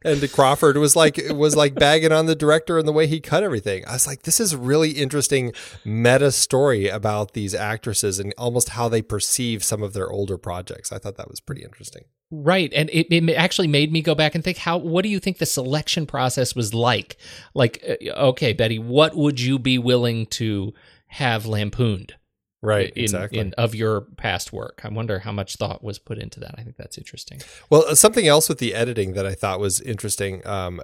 [0.04, 3.42] And Crawford was like was like bagging on the director and the way he cut
[3.42, 3.86] everything.
[3.86, 8.90] I was like, this is really interesting meta story about these actresses and almost how
[8.90, 10.92] they perceive some of their older projects.
[10.92, 12.04] I thought that was pretty interesting.
[12.32, 15.18] Right, and it, it actually made me go back and think how what do you
[15.18, 17.16] think the selection process was like?
[17.54, 20.72] Like, uh, okay, Bette, what would you be willing to
[21.08, 22.14] have lampooned?
[22.62, 23.38] Right, in, exactly.
[23.38, 24.82] in of your past work.
[24.84, 26.56] I wonder how much thought was put into that.
[26.58, 27.40] I think that's interesting.
[27.70, 30.82] Well, uh, something else with the editing that I thought was interesting, um,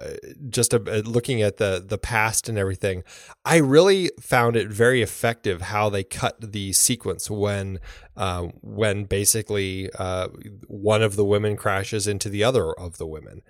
[0.49, 3.03] just uh, looking at the the past and everything,
[3.45, 7.79] I really found it very effective how they cut the sequence when
[8.15, 10.29] uh, when basically uh,
[10.65, 13.43] one of the women crashes into the other of the women.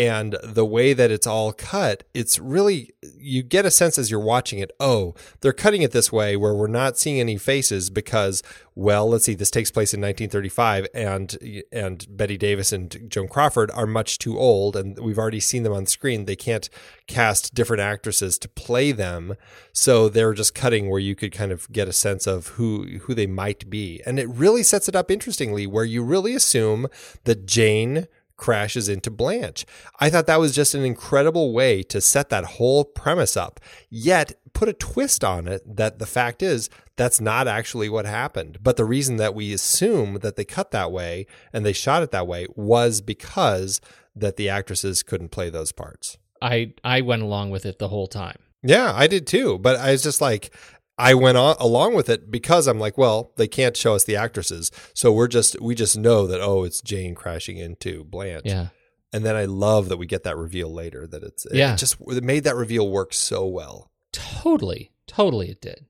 [0.00, 4.18] And the way that it's all cut, it's really, you get a sense as you're
[4.18, 8.42] watching it, oh, they're cutting it this way where we're not seeing any faces because,
[8.74, 13.70] well, let's see, this takes place in 1935 and, and Bette Davis and Joan Crawford
[13.72, 16.24] are much too old and we've already seen them on screen.
[16.24, 16.70] They can't
[17.06, 19.34] cast different actresses to play them.
[19.74, 23.12] So they're just cutting where you could kind of get a sense of who, who
[23.12, 24.00] they might be.
[24.06, 26.86] And it really sets it up interestingly where you really assume
[27.24, 28.06] that Jane,
[28.40, 29.64] crashes into Blanche.
[30.00, 34.32] I thought that was just an incredible way to set that whole premise up, yet
[34.54, 38.58] put a twist on it that the fact is that's not actually what happened.
[38.62, 42.10] But the reason that we assume that they cut that way and they shot it
[42.10, 43.80] that way was because
[44.16, 46.18] that the actresses couldn't play those parts.
[46.42, 48.38] I I went along with it the whole time.
[48.62, 49.58] Yeah, I did too.
[49.58, 50.54] But I was just like,
[51.00, 54.16] I went on along with it because I'm like, well, they can't show us the
[54.16, 58.42] actresses, so we're just we just know that oh, it's Jane crashing into Blanche.
[58.44, 58.68] Yeah.
[59.12, 61.72] And then I love that we get that reveal later that it's Yeah.
[61.74, 63.90] it just it made that reveal work so well.
[64.12, 65.86] Totally, totally, it did.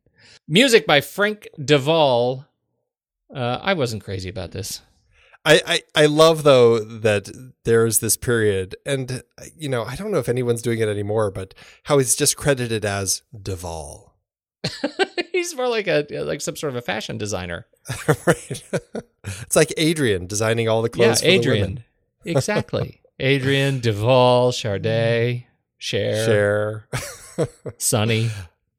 [0.48, 2.46] Music by Frank De Vol.
[3.34, 4.80] Uh, I wasn't crazy about this.
[5.44, 7.30] I, I, I love though that
[7.64, 9.22] there's this period, and
[9.56, 11.54] you know I don't know if anyone's doing it anymore, but
[11.84, 14.09] how he's just credited as Duvall.
[15.32, 17.66] He's more like a like some sort of a fashion designer.
[18.26, 18.62] right?
[19.24, 21.20] it's like Adrian designing all the Yeah, clothes.
[21.20, 21.60] for the Adrian.
[21.62, 21.84] women.
[22.24, 23.00] exactly.
[23.18, 25.44] Adrian, De Vol, Charday,
[25.78, 27.46] Cher, Cher.
[27.78, 28.30] Sonny.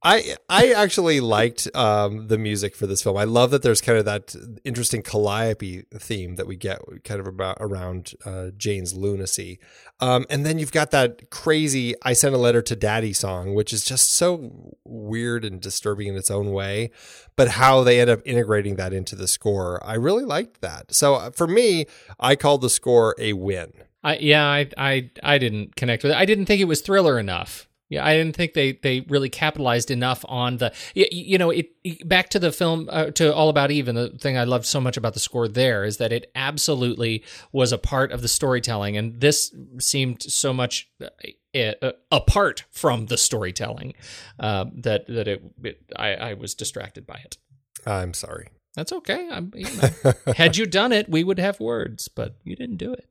[0.04, 3.18] I I actually liked um, the music for this film.
[3.18, 7.28] I love that there's kind of that interesting calliope theme that we get kind of
[7.28, 9.60] about around uh, Jane's lunacy,
[9.99, 13.72] um, and then you've got that crazy "I Sent a Letter to Daddy" song, which
[13.72, 16.89] is just so weird and disturbing in its own way.
[17.36, 20.95] But how they end up integrating that into the score, I really liked that.
[20.95, 21.86] So uh, for me,
[22.20, 23.72] I called the score a win.
[24.04, 26.18] I yeah, I I I didn't connect with it.
[26.18, 27.68] I didn't think it was thriller enough.
[27.92, 31.68] Yeah, I didn't think they they really capitalized enough on the you, you know it
[32.08, 34.80] back to the film uh, to All About Eve and the thing I loved so
[34.80, 37.22] much about the score there is that it absolutely
[37.52, 43.08] was a part of the storytelling and this seemed so much uh, uh, apart from
[43.08, 43.94] the storytelling
[44.39, 47.38] uh, that that it, it I, I was distracted by it.
[47.86, 48.48] I'm sorry.
[48.74, 49.28] That's okay.
[49.30, 52.94] I'm, you know, had you done it, we would have words, but you didn't do
[52.94, 53.10] it.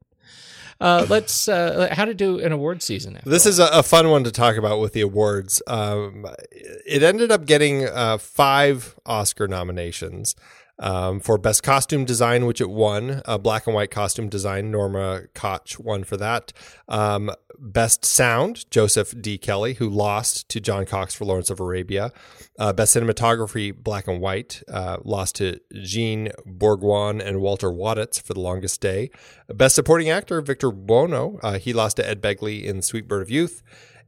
[0.81, 3.19] Uh, let's uh, how to do an award season.
[3.25, 3.51] This all.
[3.51, 5.63] is a, a fun one to talk about with the awards.
[5.67, 10.35] Um, it ended up getting uh, five Oscar nominations
[10.81, 13.23] um, for Best Costume Design, which it won.
[13.25, 16.53] Uh, black and white costume design, Norma Koch won for that.
[16.89, 19.37] Um, Best Sound, Joseph D.
[19.37, 22.11] Kelly, who lost to John Cox for Lawrence of Arabia.
[22.59, 28.33] Uh, Best Cinematography, Black and White, uh, lost to Jean Bourgoin and Walter Wottitz for
[28.33, 29.11] The Longest Day.
[29.49, 33.31] Best Supporting Actor, Victor Buono, uh, he lost to Ed Begley in Sweet Bird of
[33.31, 33.63] Youth.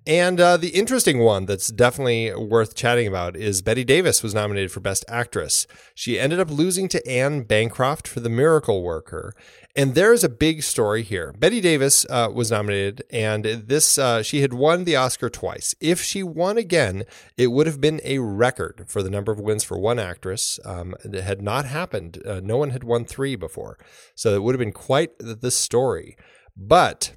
[0.06, 4.72] And uh, the interesting one that's definitely worth chatting about is Bette Davis was nominated
[4.72, 5.66] for Best Actress.
[5.94, 9.32] She ended up losing to Anne Bancroft for The Miracle Worker.
[9.76, 11.32] And there's a big story here.
[11.38, 15.74] Bette Davis uh, was nominated, and this uh, she had won the Oscar twice.
[15.80, 17.04] If she won again,
[17.38, 20.60] it would have been a record for the number of wins for one actress.
[20.64, 22.22] Um, it had not happened.
[22.26, 23.78] Uh, no one had won three before,
[24.14, 26.18] so it would have been quite the story.
[26.54, 27.12] But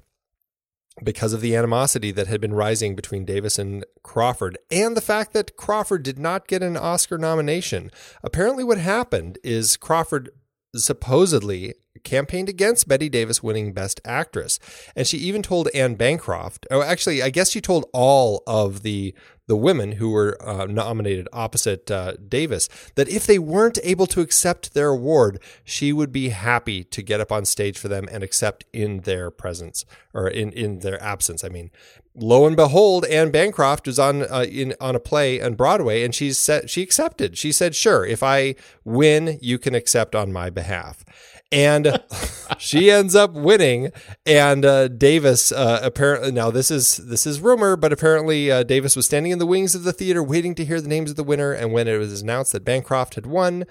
[1.02, 5.32] because of the animosity that had been rising between Davis and Crawford, and the fact
[5.32, 7.90] that Crawford did not get an Oscar nomination.
[8.22, 10.30] Apparently, what happened is Crawford
[10.74, 11.74] supposedly
[12.06, 14.58] campaigned against Bette Davis winning Best Actress,
[14.94, 16.66] and she even told Anne Bancroft.
[16.70, 19.14] Oh, actually, I guess she told all of the
[19.48, 24.20] the women who were uh, nominated opposite uh, Davis that if they weren't able to
[24.20, 28.22] accept their award, she would be happy to get up on stage for them and
[28.24, 31.44] accept in their presence or in, in their absence.
[31.44, 31.70] I mean,
[32.16, 36.14] lo and behold, Anne Bancroft was on uh, in on a play on Broadway, and
[36.14, 37.38] she said she accepted.
[37.38, 41.04] She said, "Sure, if I win, you can accept on my behalf."
[41.52, 42.02] And
[42.58, 43.90] she ends up winning.
[44.24, 48.96] And uh, Davis uh, apparently now this is this is rumor, but apparently uh, Davis
[48.96, 51.24] was standing in the wings of the theater waiting to hear the names of the
[51.24, 51.52] winner.
[51.52, 53.64] And when it was announced that Bancroft had won,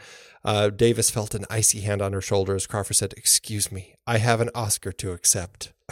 [0.43, 4.17] uh, Davis felt an icy hand on her shoulder as Crawford said, "Excuse me, I
[4.17, 5.73] have an Oscar to accept."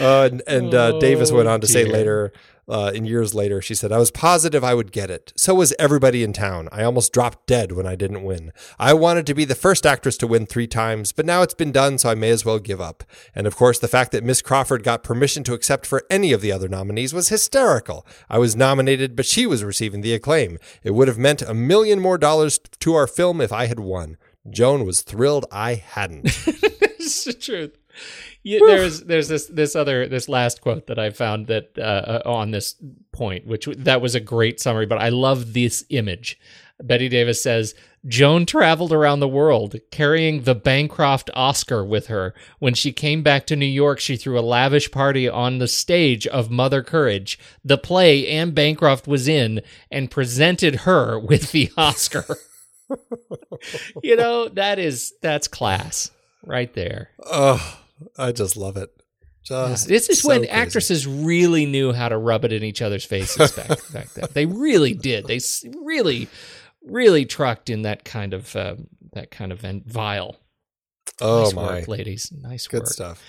[0.00, 2.32] Uh, and and uh, Davis went on to say later,
[2.68, 5.32] uh, in years later, she said, I was positive I would get it.
[5.36, 6.68] So was everybody in town.
[6.70, 8.52] I almost dropped dead when I didn't win.
[8.78, 11.72] I wanted to be the first actress to win three times, but now it's been
[11.72, 13.04] done, so I may as well give up.
[13.34, 16.40] And of course, the fact that Miss Crawford got permission to accept for any of
[16.40, 18.06] the other nominees was hysterical.
[18.28, 20.58] I was nominated, but she was receiving the acclaim.
[20.82, 24.16] It would have meant a million more dollars to our film if I had won.
[24.50, 26.24] Joan was thrilled I hadn't.
[26.46, 27.76] it's the truth.
[28.48, 32.50] Yeah, there's there's this this other this last quote that I found that uh, on
[32.50, 32.76] this
[33.12, 34.86] point, which that was a great summary.
[34.86, 36.40] But I love this image.
[36.82, 37.74] Bette Davis says
[38.06, 42.32] Joan traveled around the world carrying the Bancroft Oscar with her.
[42.58, 46.26] When she came back to New York, she threw a lavish party on the stage
[46.26, 52.24] of Mother Courage, the play Anne Bancroft was in, and presented her with the Oscar.
[54.02, 56.12] you know that is that's class.
[56.46, 57.10] right there.
[57.26, 57.78] Oh,
[58.16, 58.90] I just love it.
[59.42, 60.50] Just This is so when crazy.
[60.50, 64.28] actresses really knew how to rub it in each other's faces back, back then.
[64.32, 65.26] They really did.
[65.26, 65.40] They
[65.82, 66.28] really,
[66.82, 70.36] really trucked in that kind of um, that kind of vile.
[71.20, 72.32] Oh nice my, work, ladies.
[72.32, 72.88] Nice good work.
[72.88, 73.22] stuff.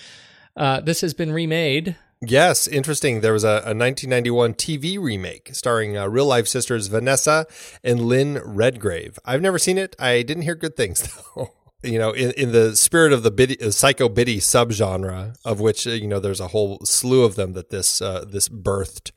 [0.56, 1.96] Uh, this has been remade.
[2.22, 3.22] Yes, interesting.
[3.22, 7.46] There was a, a 1991 TV remake starring uh, real life sisters Vanessa
[7.82, 9.18] and Lynn Redgrave.
[9.24, 9.96] I've never seen it.
[9.98, 11.52] I didn't hear good things though.
[11.82, 15.90] You know, in, in the spirit of the uh, psycho biddy subgenre, of which uh,
[15.90, 19.12] you know there's a whole slew of them that this uh, this birthed.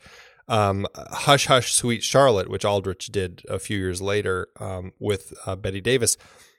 [0.48, 5.56] Um, Hush Hush Sweet Charlotte, which Aldrich did a few years later um, with uh,
[5.56, 6.18] Bette Davis.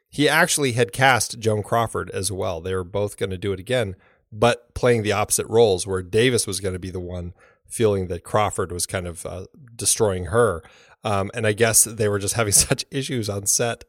[0.09, 2.61] He actually had cast Joan Crawford as well.
[2.61, 3.97] They were both going to do it again,
[4.31, 7.35] but playing the opposite roles, where Davis was going to be the one
[7.67, 10.63] feeling that Crawford was kind of uh, destroying her.
[11.05, 13.85] Um, and I guess they were just having such issues on set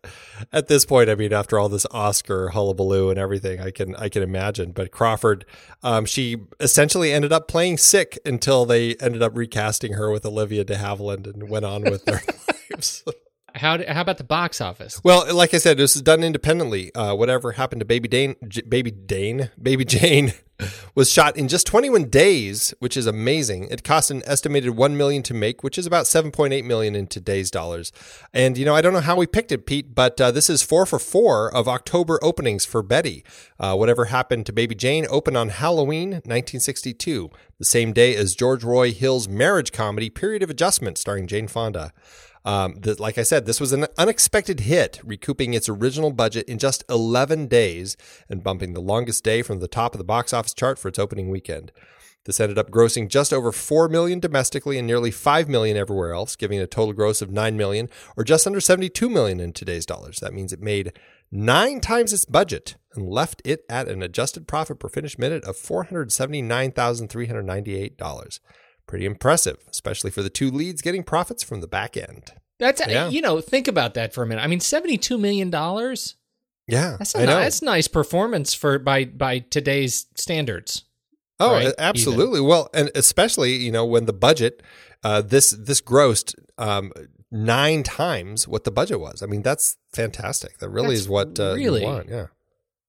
[0.51, 1.09] at this point.
[1.09, 4.71] I mean, after all this Oscar hullabaloo and everything, I can I can imagine.
[4.71, 5.45] But Crawford,
[5.83, 10.63] um, she essentially ended up playing sick until they ended up recasting her with Olivia
[10.63, 12.21] De Havilland and went on with their
[12.71, 13.03] lives.
[13.55, 14.99] How how about the box office?
[15.03, 16.93] Well, like I said, this is done independently.
[16.93, 20.33] Uh, whatever happened to Baby Dane, J- Baby Dane, Baby Jane,
[20.93, 23.67] was shot in just 21 days, which is amazing.
[23.71, 27.49] It cost an estimated one million to make, which is about 7.8 million in today's
[27.49, 27.93] dollars.
[28.33, 30.61] And you know, I don't know how we picked it, Pete, but uh, this is
[30.61, 33.23] four for four of October openings for Bette.
[33.57, 38.65] Uh, whatever happened to Baby Jane opened on Halloween 1962, the same day as George
[38.65, 41.93] Roy Hill's marriage comedy Period of Adjustment, starring Jane Fonda.
[42.45, 46.83] Um, like I said, this was an unexpected hit, recouping its original budget in just
[46.89, 47.97] 11 days
[48.29, 50.99] and bumping the longest day from the top of the box office chart for its
[50.99, 51.71] opening weekend.
[52.25, 56.35] This ended up grossing just over 4 million domestically and nearly 5 million everywhere else,
[56.35, 60.19] giving a total gross of 9 million or just under 72 million in today's dollars.
[60.19, 60.91] That means it made
[61.31, 65.55] 9 times its budget and left it at an adjusted profit per finished minute of
[65.55, 68.39] $479,398.
[68.87, 72.31] Pretty impressive, especially for the two leads getting profits from the back end.
[72.59, 73.09] That's Yeah.
[73.09, 74.41] you know, think about that for a minute.
[74.41, 76.15] I mean, seventy two million dollars.
[76.67, 77.35] Yeah, That's I a, know.
[77.39, 80.83] that's nice performance for by by today's standards.
[81.39, 81.73] Oh, right?
[81.77, 82.41] absolutely.
[82.41, 84.63] Well, and especially you know when the budget,
[85.03, 86.91] uh, this this grossed um,
[87.31, 89.21] nine times what the budget was.
[89.21, 90.57] I mean, that's fantastic.
[90.59, 92.09] That really That's is what uh, really- you want.
[92.09, 92.27] Yeah.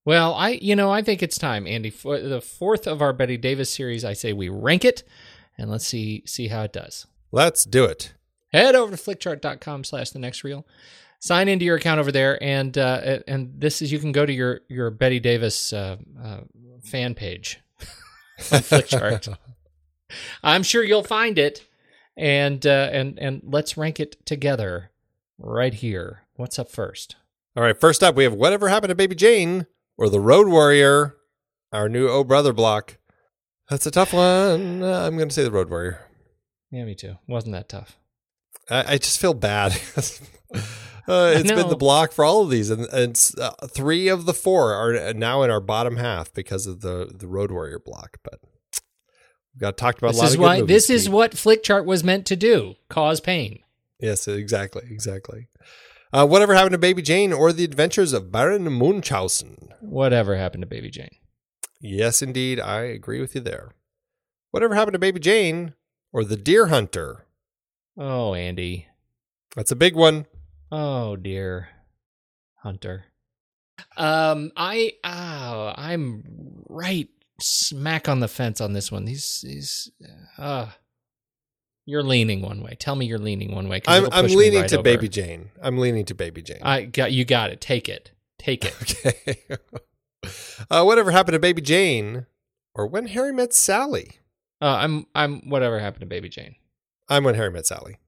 [0.05, 1.91] Well, I you know I think it's time, Andy.
[1.91, 5.03] For the fourth of our Bette Davis series, I say we rank it,
[5.59, 7.07] and let's see see how it does.
[7.33, 8.13] Let's do it.
[8.53, 10.67] Head over to flickchart.com slash the next reel.
[11.19, 14.33] Sign into your account over there, and uh, and this is you can go to
[14.33, 16.41] your your Bette Davis uh, uh,
[16.85, 17.61] fan page
[18.53, 19.37] on Flickchart.
[20.43, 21.67] I'm sure you'll find it,
[22.17, 24.91] and uh, and and let's rank it together
[25.39, 26.23] right here.
[26.37, 27.17] What's up first?
[27.57, 27.79] All right.
[27.79, 31.17] First up, we have whatever happened to Baby Jane or the Road Warrior,
[31.73, 32.99] our new Oh Brother block.
[33.69, 34.83] That's a tough one.
[34.83, 36.01] Uh, I'm going to say the Road Warrior.
[36.71, 37.17] Yeah, me too.
[37.27, 37.97] Wasn't that tough?
[38.71, 39.73] I, I just feel bad.
[39.97, 44.27] uh, it's been the block for all of these, and, and it's, uh, three of
[44.27, 48.19] the four are now in our bottom half because of the the Road Warrior block.
[48.23, 48.41] But
[49.55, 51.13] we've got talked about a This lot is why this is Pete.
[51.13, 53.61] what Flickchart was meant to do: cause pain.
[54.01, 55.49] Yes, exactly, exactly.
[56.13, 59.71] Uh, whatever happened to Baby Jane or the Adventures of Baron Munchausen?
[59.81, 61.11] Whatever happened to Baby Jane?
[61.81, 63.73] Yes, indeed, I agree with you there.
[64.51, 65.75] Whatever happened to Baby Jane
[66.13, 67.27] or the Deer Hunter?
[67.99, 68.87] Oh, Andy.
[69.57, 70.27] That's a big one.
[70.71, 71.69] Oh dear,
[72.57, 73.05] Hunter.
[73.97, 77.09] Um, I oh, I'm right
[77.41, 79.05] smack on the fence on this one.
[79.05, 79.91] These these
[80.39, 80.71] uh
[81.87, 82.77] you're leaning one way.
[82.79, 83.81] Tell me you're leaning one way.
[83.87, 84.83] I'm I'm leaning right to over.
[84.83, 85.51] Baby Jane.
[85.63, 86.61] I'm leaning to Baby Jane.
[86.63, 87.25] I got you.
[87.25, 87.61] Got it.
[87.61, 88.13] Take it.
[88.39, 88.75] Take it.
[89.07, 89.47] Okay.
[90.71, 92.27] uh, whatever happened to Baby Jane,
[92.75, 94.19] or When Harry Met Sally?
[94.61, 96.55] Uh, I'm I'm whatever happened to Baby Jane.
[97.09, 97.99] I'm When Harry Met Sally.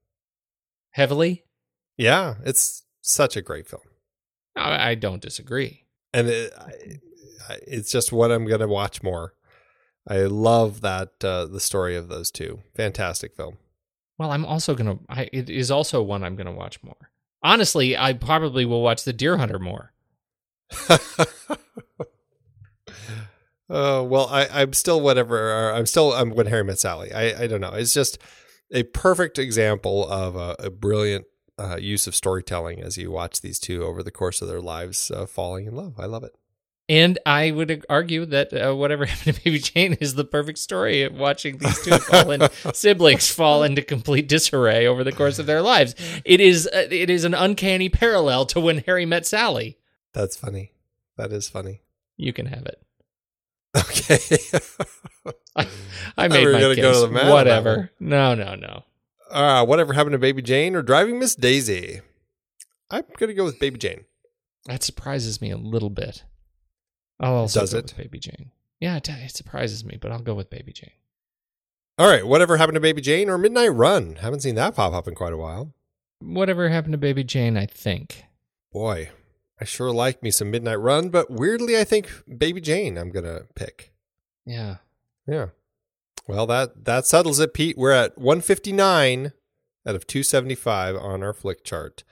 [0.91, 1.43] Heavily.
[1.97, 3.81] Yeah, it's such a great film,
[4.55, 5.85] I, I don't disagree.
[6.13, 6.63] and it, I,
[7.53, 9.33] I- it's just what I'm gonna watch more.
[10.07, 12.59] I love that uh, the story of those two.
[12.75, 13.57] Fantastic film.
[14.17, 14.99] Well, I'm also gonna.
[15.09, 17.11] I, it is also one I'm gonna watch more.
[17.41, 19.93] Honestly, I probably will watch The Deer Hunter more.
[23.69, 25.71] Uh, well, I, I'm still whatever.
[25.71, 27.13] I'm still I'm when Harry Met Sally.
[27.13, 27.73] I, I don't know.
[27.73, 28.17] It's just
[28.71, 31.25] a perfect example of a, a brilliant
[31.59, 35.11] uh, use of storytelling as you watch these two over the course of their lives
[35.11, 35.99] uh, falling in love.
[35.99, 36.35] I love it.
[36.87, 41.03] And I would argue that uh, whatever happened to Baby Jane is the perfect story
[41.03, 45.45] of watching these two fall in, siblings fall into complete disarray over the course of
[45.45, 45.93] their lives.
[46.25, 49.77] It is uh, it is an uncanny parallel to when Harry met Sally.
[50.13, 50.71] That's funny.
[51.17, 51.81] That is funny.
[52.17, 52.81] You can have it.
[53.77, 54.37] Okay.
[55.55, 55.67] I,
[56.17, 56.81] I made we my gonna case.
[56.83, 57.91] go to the mat Whatever.
[57.99, 58.83] No, no, no.
[59.29, 62.01] uh, whatever happened to Baby Jane or Driving Miss Daisy?
[62.89, 64.05] I'm gonna go with Baby Jane.
[64.65, 66.23] That surprises me a little bit.
[67.19, 67.83] I'll also Does go it?
[67.85, 68.51] with Baby Jane.
[68.79, 70.91] Yeah, it, it surprises me, but I'll go with Baby Jane.
[71.97, 74.15] All right, whatever happened to Baby Jane or Midnight Run?
[74.15, 75.73] Haven't seen that pop up in quite a while.
[76.21, 78.23] Whatever happened to Baby Jane, I think.
[78.71, 79.09] Boy,
[79.61, 83.41] I sure like me some Midnight Run, but weirdly, I think Baby Jane I'm gonna
[83.55, 83.91] pick.
[84.45, 84.77] Yeah.
[85.27, 85.47] Yeah.
[86.27, 87.77] Well, that that settles it, Pete.
[87.77, 89.33] We're at 159
[89.87, 92.03] out of 275 on our Flickchart.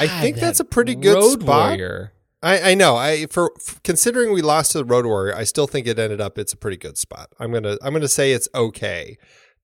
[0.00, 1.70] I think that that's a pretty good Road spot.
[1.70, 2.12] Warrior.
[2.42, 2.96] I, I know.
[2.96, 6.20] I for, for considering we lost to the Road Warrior, I still think it ended
[6.20, 6.38] up.
[6.38, 7.32] It's a pretty good spot.
[7.40, 9.18] I'm gonna I'm gonna say it's okay,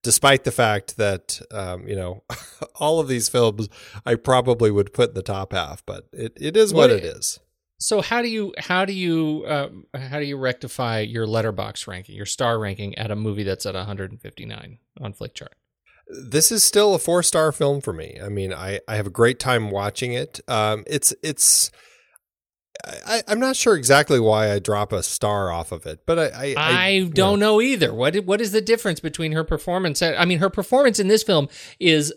[0.04, 2.22] despite the fact that um, you know
[2.76, 3.68] all of these films
[4.06, 7.04] I probably would put in the top half, but it, it is what, What- it
[7.04, 7.40] is.
[7.80, 12.14] So how do you how do you um, how do you rectify your Letterboxd ranking,
[12.14, 15.48] your star ranking at a movie that's at 159 on Flickchart?
[16.30, 18.18] this is still a four star film for me.
[18.22, 20.40] I mean, I, I have a great time watching it.
[20.48, 21.70] Um, it's it's
[22.84, 26.54] I, I'm not sure exactly why I drop a star off of it, but I
[26.54, 27.94] I, I, don't know either.
[27.94, 30.02] What what is the difference between her performance?
[30.02, 31.48] I mean, her performance in this film
[31.78, 32.12] is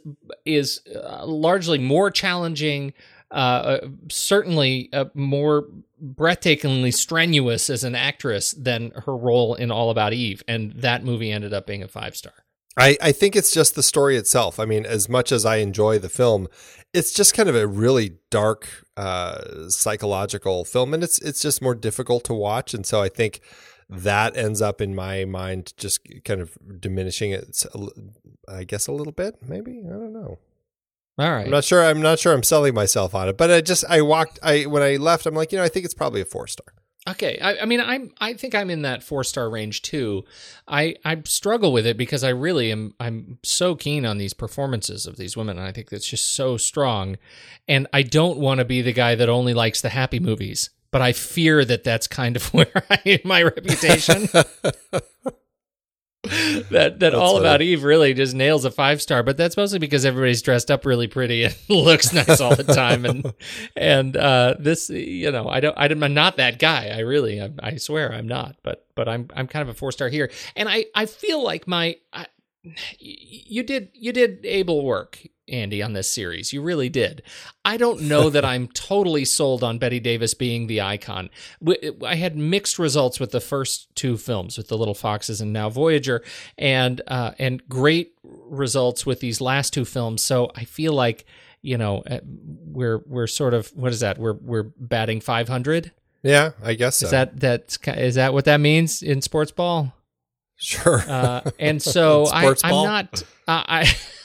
[0.45, 2.93] is uh, largely more challenging,
[3.31, 5.67] uh, uh, certainly uh, more
[6.03, 11.31] breathtakingly strenuous as an actress than her role in All About Eve, and that movie
[11.31, 12.33] ended up being a five star.
[12.77, 14.59] I, I think it's just the story itself.
[14.59, 16.47] I mean, as much as I enjoy the film,
[16.93, 21.75] it's just kind of a really dark uh, psychological film, and it's it's just more
[21.75, 22.73] difficult to watch.
[22.73, 23.41] And so I think
[23.89, 27.63] that ends up in my mind just kind of diminishing it.
[28.47, 29.83] I guess a little bit, maybe.
[29.85, 30.39] I don't know.
[31.19, 31.45] All right.
[31.45, 31.83] I'm not sure.
[31.83, 32.33] I'm not sure.
[32.33, 34.39] I'm selling myself on it, but I just I walked.
[34.43, 36.67] I when I left, I'm like, you know, I think it's probably a four star.
[37.07, 40.25] Okay, I, I mean, I'm I think I'm in that four star range too.
[40.67, 45.05] I I struggle with it because I really am I'm so keen on these performances
[45.05, 47.17] of these women, and I think that's just so strong.
[47.67, 51.01] And I don't want to be the guy that only likes the happy movies, but
[51.01, 54.27] I fear that that's kind of where I my reputation.
[56.71, 57.45] that that all funny.
[57.45, 60.85] about Eve really just nails a five star, but that's mostly because everybody's dressed up
[60.85, 63.33] really pretty and looks nice all the time, and
[63.75, 66.89] and uh, this you know I don't I'm not that guy.
[66.89, 69.91] I really I, I swear I'm not, but but I'm I'm kind of a four
[69.91, 72.25] star here, and I I feel like my I,
[72.99, 75.19] you did you did able work.
[75.49, 76.53] Andy, on this series.
[76.53, 77.23] You really did.
[77.65, 81.29] I don't know that I'm totally sold on Bette Davis being the icon.
[82.05, 85.69] I had mixed results with the first two films, with the Little Foxes and now
[85.69, 86.23] Voyager,
[86.57, 90.21] and uh, and great results with these last two films.
[90.21, 91.25] So I feel like
[91.61, 94.17] you know uh, we're we're sort of what is that?
[94.17, 95.91] We're we're batting 500.
[96.23, 97.05] Yeah, I guess so.
[97.05, 99.93] Is that that's is that what that means in sports ball?
[100.57, 100.99] sure?
[101.07, 103.23] Uh, and so I, I'm not.
[103.47, 103.95] Uh, I.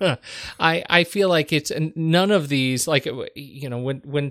[0.60, 4.30] I I feel like it's none of these like you know when when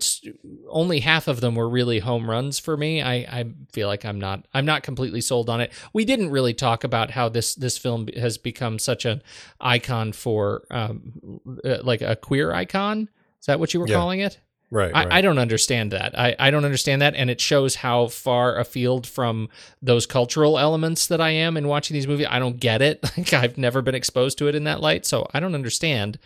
[0.70, 3.02] only half of them were really home runs for me.
[3.02, 5.72] I I feel like I'm not I'm not completely sold on it.
[5.94, 9.22] We didn't really talk about how this this film has become such an
[9.62, 13.10] icon for um uh, like a queer icon.
[13.40, 13.96] Is that what you were Yeah.
[13.96, 14.40] calling it?
[14.72, 14.92] Right.
[14.94, 15.14] I, right.
[15.14, 16.18] I don't understand that.
[16.18, 19.50] I, I don't understand that, and it shows how far afield from
[19.82, 22.28] those cultural elements that I am in watching these movies.
[22.30, 23.00] I don't get it.
[23.20, 26.20] Like I've never been exposed to it in that light, so I don't understand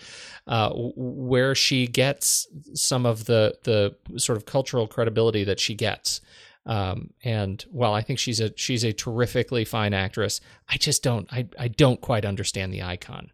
[0.45, 6.21] uh, where she gets some of the the sort of cultural credibility that she gets.
[6.65, 10.39] Um, and while I think she's a she's a terrifically fine actress,
[10.69, 13.31] I just don't I, I don't quite understand the icon.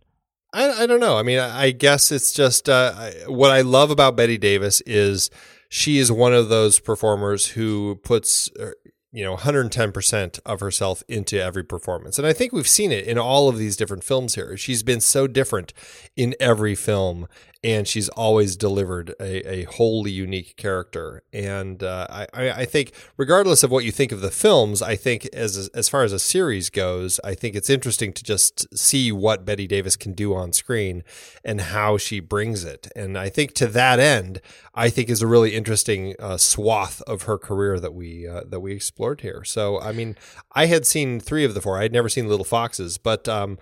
[0.54, 1.18] I, I don't know.
[1.18, 4.82] I mean, I, I guess it's just uh, I, what I love about Bette Davis
[4.82, 5.30] is
[5.70, 8.72] she is one of those performers who puts uh,
[9.12, 12.18] you know 110% of herself into every performance.
[12.18, 14.56] And I think we've seen it in all of these different films here.
[14.56, 15.74] She's been so different
[16.16, 17.28] in every film
[17.62, 21.24] and she's always delivered a, a wholly unique character.
[21.34, 25.26] And uh, I, I think, regardless of what you think of the films, I think
[25.34, 29.44] as as far as a series goes, I think it's interesting to just see what
[29.44, 31.04] Bette Davis can do on screen
[31.44, 32.88] and how she brings it.
[32.96, 34.40] And I think to that end,
[34.74, 38.62] I think is a really interesting uh, swath of her career that we uh, that
[38.62, 39.44] we explored here.
[39.46, 40.18] So, I mean,
[40.52, 41.80] I had seen three of the four.
[41.80, 43.58] I had never seen Little Foxes, but um,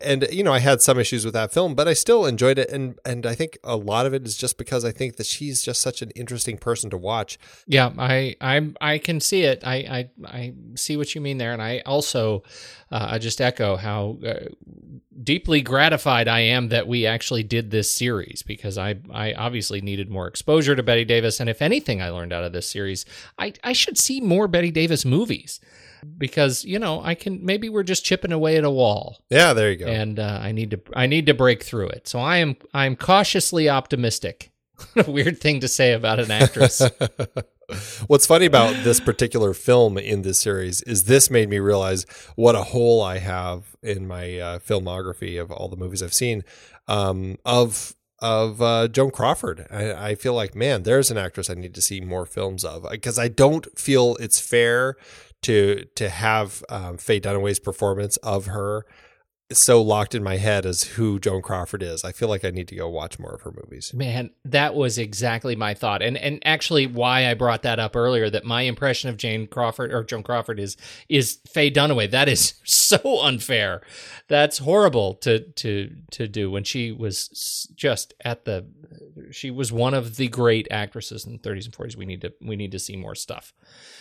[0.00, 2.70] and you know, I had some issues with that film, but I still enjoyed it.
[2.70, 5.62] And and I think a lot of it is just because I think that she's
[5.62, 7.38] just such an interesting person to watch.
[7.66, 9.62] Yeah, I I I can see it.
[9.62, 12.42] I I, I see what you mean there, and I also
[12.90, 14.48] uh, I just echo how uh,
[15.22, 20.08] deeply gratified I am that we actually did this series because I I obviously needed
[20.10, 23.04] more exposure to Bette Davis, and if anything I learned out of this series,
[23.38, 25.60] I I should see more Bette Davis movies
[26.16, 29.70] because you know I can maybe we're just chipping away at a wall, Yeah, there
[29.72, 29.86] you go.
[29.86, 32.06] and uh, I need to I need to break through it.
[32.08, 34.50] So I am I'm cautiously optimistic.
[34.94, 36.80] What a weird thing to say about an actress.
[38.06, 42.54] What's funny about this particular film in this series is this made me realize what
[42.54, 46.44] a hole I have in my uh, filmography of all the movies I've seen
[46.86, 49.66] um, of of uh, Joan Crawford.
[49.70, 52.86] I, I feel like man, there's an actress I need to see more films of
[52.90, 54.96] because I don't feel it's fair
[55.42, 58.86] to to have um, Faye Dunaway's performance of her
[59.52, 62.04] so locked in my head as who Joan Crawford is.
[62.04, 63.92] I feel like I need to go watch more of her movies.
[63.94, 68.28] Man, that was exactly my thought, and and actually why I brought that up earlier.
[68.28, 70.76] That my impression of Jane Crawford or Joan Crawford is
[71.08, 72.10] is Faye Dunaway.
[72.10, 73.80] That is so unfair.
[74.28, 78.66] That's horrible to to to do when she was just at the.
[79.30, 81.96] She was one of the great actresses in the 30s and 40s.
[81.96, 83.52] We need to we need to see more stuff.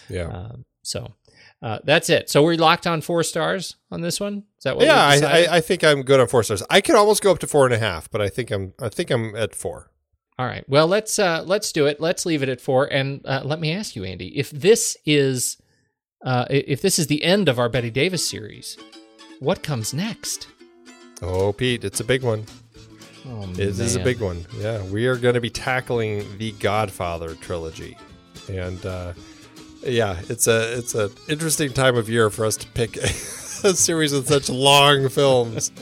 [0.09, 0.27] Yeah.
[0.27, 1.13] Um, so.
[1.61, 2.29] Uh, that's it.
[2.29, 4.43] So we're locked on four stars on this one.
[4.57, 4.85] Is that what?
[4.85, 5.15] yeah, I.
[5.15, 6.61] I, I think I'm good on four stars.
[6.69, 8.89] I could almost go up to four and a half, but I think I'm I
[8.89, 9.91] think I'm at four.
[10.39, 10.63] All right.
[10.69, 11.99] Well, let's uh, let's do it.
[11.99, 12.85] Let's leave it at four.
[12.85, 15.57] And uh, let me ask you, Andy, if this is
[16.23, 18.77] uh, if this is the end of our Bette Davis series,
[19.39, 20.47] what comes next?
[21.23, 22.45] Oh, Pete, it's a big one.
[23.29, 24.45] Oh, is a big one.
[24.57, 27.97] Yeah, we are going to be tackling the Godfather trilogy,
[28.47, 29.13] and uh,
[29.83, 32.97] yeah, it's a it's an interesting time of year for us to pick
[33.63, 35.71] a series with such long films.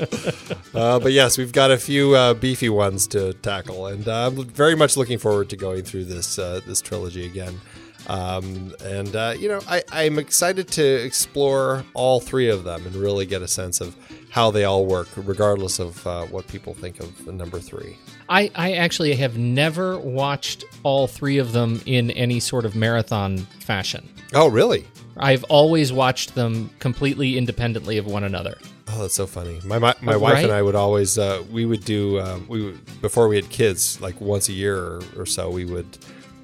[0.76, 4.44] Uh, but yes, we've got a few uh, beefy ones to tackle, and uh, I'm
[4.44, 7.62] very much looking forward to going through this uh, this trilogy again.
[8.07, 12.95] Um, and uh, you know, I, I'm excited to explore all three of them and
[12.95, 13.95] really get a sense of
[14.30, 17.98] how they all work, regardless of uh, what people think of the number three.
[18.30, 23.38] I I actually have never watched all three of them in any sort of marathon
[23.60, 24.07] fashion.
[24.34, 24.86] Oh, really?
[25.18, 28.57] I've always watched them completely independently of one another.
[28.90, 29.61] Oh, that's so funny.
[29.64, 30.44] My my, my Oh, wife right?
[30.44, 33.99] and I would always uh, we would do um, we would, before we had kids
[34.02, 35.98] like once a year or, or so we would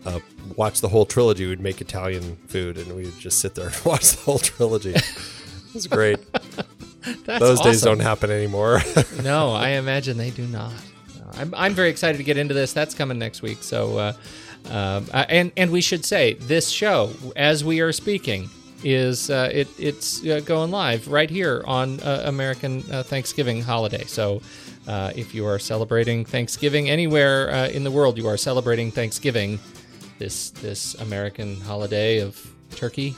[0.05, 0.19] uh,
[0.55, 1.45] watch the whole trilogy.
[1.45, 4.91] We'd make Italian food and we would just sit there and watch the whole trilogy.
[4.91, 6.19] it was great.
[7.25, 8.81] That's Those days don't happen anymore.
[9.23, 10.73] no, I imagine they do not.
[11.33, 12.73] I'm, I'm very excited to get into this.
[12.73, 13.63] That's coming next week.
[13.63, 14.13] So, uh,
[14.69, 18.49] um, uh, and and we should say this show, as we are speaking,
[18.83, 24.05] is uh, it it's uh, going live right here on uh, American uh, Thanksgiving holiday.
[24.05, 24.41] So.
[24.87, 29.59] Uh, if you are celebrating Thanksgiving anywhere uh, in the world, you are celebrating Thanksgiving,
[30.21, 32.39] this this American holiday of
[32.75, 33.15] turkey.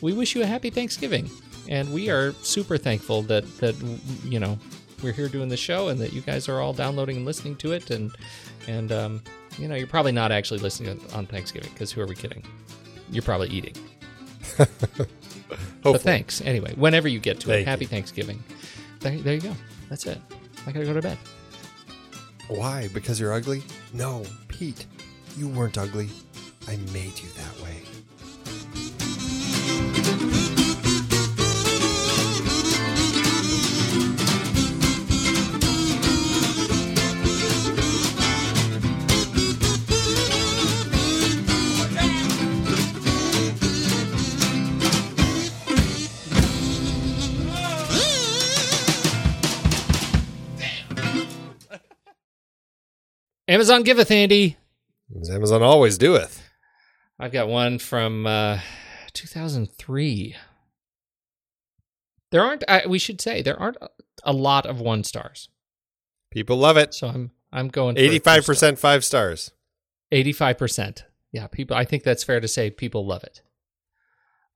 [0.00, 1.30] We wish you a happy Thanksgiving,
[1.68, 3.74] and we are super thankful that that
[4.24, 4.58] you know
[5.02, 7.72] we're here doing the show and that you guys are all downloading and listening to
[7.72, 8.10] it and
[8.66, 9.22] and um,
[9.58, 12.42] you know you're probably not actually listening on Thanksgiving because who are we kidding?
[13.10, 13.74] You're probably eating.
[15.82, 16.72] But thanks anyway.
[16.76, 17.66] Whenever you get to Thank it, you.
[17.66, 18.42] happy Thanksgiving.
[19.00, 19.52] There, there you go.
[19.90, 20.18] That's it.
[20.66, 21.18] I gotta go to bed.
[22.48, 22.88] Why?
[22.94, 23.62] Because you're ugly?
[23.92, 24.86] No, Pete,
[25.36, 26.08] you weren't ugly.
[26.68, 27.82] I made you that way.
[53.46, 54.56] Amazon giveth, Andy.
[55.20, 56.42] As Amazon always doeth.
[57.18, 58.58] I've got one from uh,
[59.12, 60.36] 2003.
[62.30, 62.64] There aren't.
[62.68, 63.76] I, we should say there aren't
[64.24, 65.48] a- lot of one stars.
[66.32, 66.92] People love it.
[66.94, 69.52] So I'm I'm going eighty five percent five stars.
[70.12, 71.02] 85%.
[71.32, 73.42] Yeah, people I think that's fair to say people love it.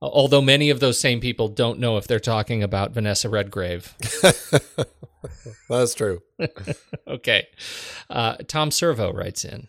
[0.01, 3.93] Although many of those same people don't know if they're talking about Vanessa Redgrave.
[5.69, 6.21] That's true.
[7.07, 7.47] okay.
[8.09, 9.67] Uh, Tom Servo writes in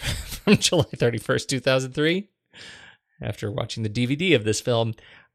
[0.44, 2.28] from July 31st, 2003.
[3.22, 4.94] After watching the DVD of this film,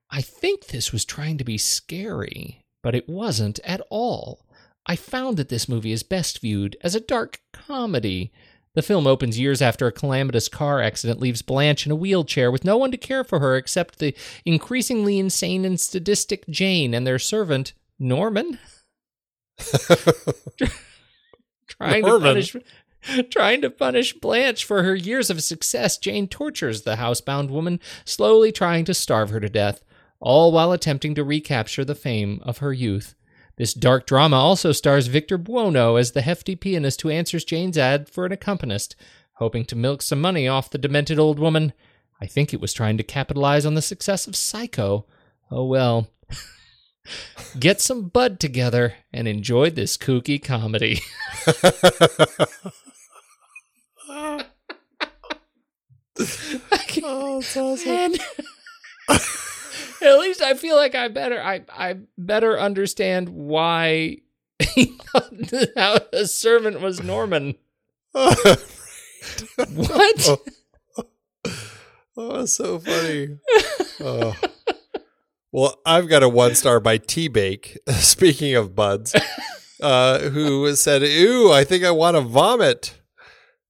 [0.10, 4.46] I think this was trying to be scary, but it wasn't at all.
[4.88, 8.32] I found that this movie is best viewed as a dark comedy.
[8.76, 12.66] The film opens years after a calamitous car accident leaves Blanche in a wheelchair with
[12.66, 14.16] no one to care for her except the
[14.46, 18.60] increasingly insane and sadistic Jane and their servant, Norman.
[21.68, 22.56] trying to punish
[23.30, 28.52] trying to punish Blanche for her years of success, Jane tortures the housebound woman, slowly
[28.52, 29.84] trying to starve her to death,
[30.19, 33.15] all while attempting to recapture the fame of her youth.
[33.57, 38.10] This dark drama also stars Victor Buono as the hefty pianist who answers Jane's ad
[38.10, 38.95] for an accompanist,
[39.34, 41.73] hoping to milk some money off the demented old woman.
[42.22, 45.06] I think it was trying to capitalize on the success of Psycho.
[45.49, 46.10] Oh well.
[47.60, 51.02] Get some bud together and enjoy this kooky comedy.
[56.18, 57.90] Oh, it's awesome.
[57.90, 58.20] And
[59.10, 64.18] at least I feel like I better I I better understand why
[65.76, 67.56] how a servant was Norman.
[68.14, 68.60] What?
[72.18, 73.40] Oh, so funny.
[74.00, 74.34] oh.
[75.52, 77.78] Well, I've got a one star by T Bake.
[77.90, 79.14] Speaking of buds,
[79.82, 82.98] uh, who said, "Ooh, I think I want to vomit."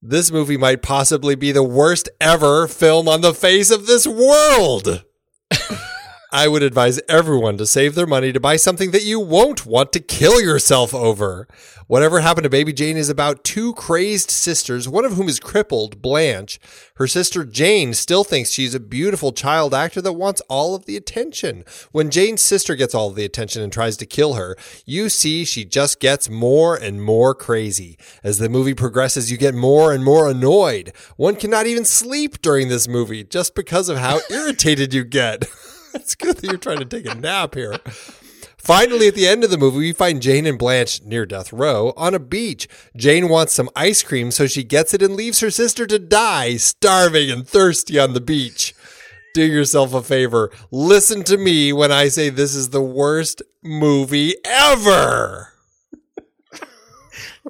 [0.08, 5.04] This movie might possibly be the worst ever film on the face of this world.
[6.36, 9.94] I would advise everyone to save their money to buy something that you won't want
[9.94, 11.48] to kill yourself over.
[11.88, 16.02] Whatever happened to Baby Jane is about two crazed sisters, one of whom is crippled,
[16.02, 16.60] Blanche.
[16.96, 20.98] Her sister Jane still thinks she's a beautiful child actor that wants all of the
[20.98, 21.64] attention.
[21.94, 25.46] When Jane's sister gets all of the attention and tries to kill her, you see
[25.46, 27.98] she just gets more and more crazy.
[28.26, 30.92] As the movie progresses, you get more and more annoyed.
[31.16, 35.46] One cannot even sleep during this movie just because of how irritated you get.
[35.96, 37.78] It's good that you're trying to take a nap here.
[38.58, 41.94] Finally, at the end of the movie, we find Jane and Blanche near death row
[41.96, 42.68] on a beach.
[42.96, 46.58] Jane wants some ice cream, so she gets it and leaves her sister to die,
[46.58, 48.74] starving and thirsty on the beach.
[49.36, 50.50] Do yourself a favor.
[50.72, 55.50] Listen to me when I say this is the worst movie ever.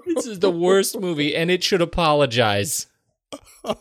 [0.06, 2.88] This is the worst movie, and it should apologize.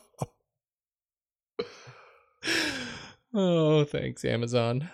[3.35, 4.89] Oh, thanks, Amazon.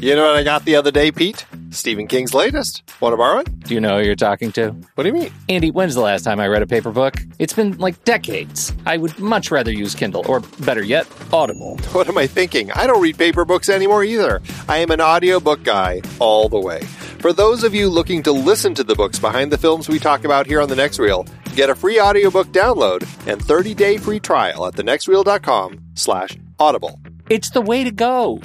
[0.00, 1.46] You know what I got the other day, Pete?
[1.70, 2.82] Stephen King's latest.
[3.00, 3.60] Want to borrow it?
[3.60, 4.72] Do you know who you're talking to?
[4.94, 5.32] What do you mean?
[5.48, 7.14] Andy, when's the last time I read a paper book?
[7.38, 8.74] It's been like decades.
[8.84, 11.78] I would much rather use Kindle, or better yet, Audible.
[11.92, 12.70] What am I thinking?
[12.72, 14.42] I don't read paper books anymore either.
[14.68, 16.80] I am an audiobook guy all the way.
[17.20, 20.24] For those of you looking to listen to the books behind the films we talk
[20.24, 21.24] about here on The Next Reel,
[21.54, 27.00] get a free audiobook download and 30-day free trial at thenextreel.com slash audible.
[27.30, 28.40] It's the way to go.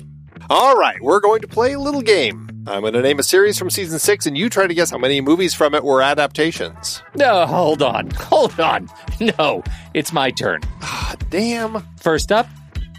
[0.50, 2.50] All right, we're going to play a little game.
[2.68, 4.98] I'm going to name a series from season six, and you try to guess how
[4.98, 7.02] many movies from it were adaptations.
[7.16, 8.10] No, hold on.
[8.30, 8.90] Hold on.
[9.20, 9.64] No,
[9.94, 10.62] it's my turn.
[10.82, 11.84] Ah, damn.
[11.98, 12.48] First up,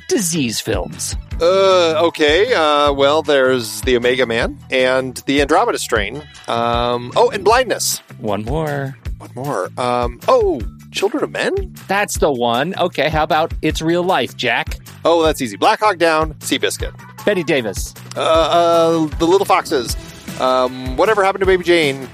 [0.09, 1.15] disease films.
[1.41, 2.53] Uh, okay.
[2.53, 6.17] Uh, well, there's the Omega Man and the Andromeda Strain.
[6.49, 7.99] Um, oh, and Blindness.
[8.19, 8.97] One more.
[9.21, 9.71] What more?
[9.77, 11.75] Um, oh, Children of Men?
[11.89, 12.75] That's the one.
[12.79, 14.79] Okay, how about It's Real Life, Jack?
[15.05, 15.59] Oh, that's easy.
[15.59, 16.95] Black Hawk Down, Seabiscuit.
[17.27, 17.95] Bette Davis.
[18.17, 19.95] Uh, uh, The Little Foxes.
[20.41, 22.09] Um, whatever happened to Baby Jane?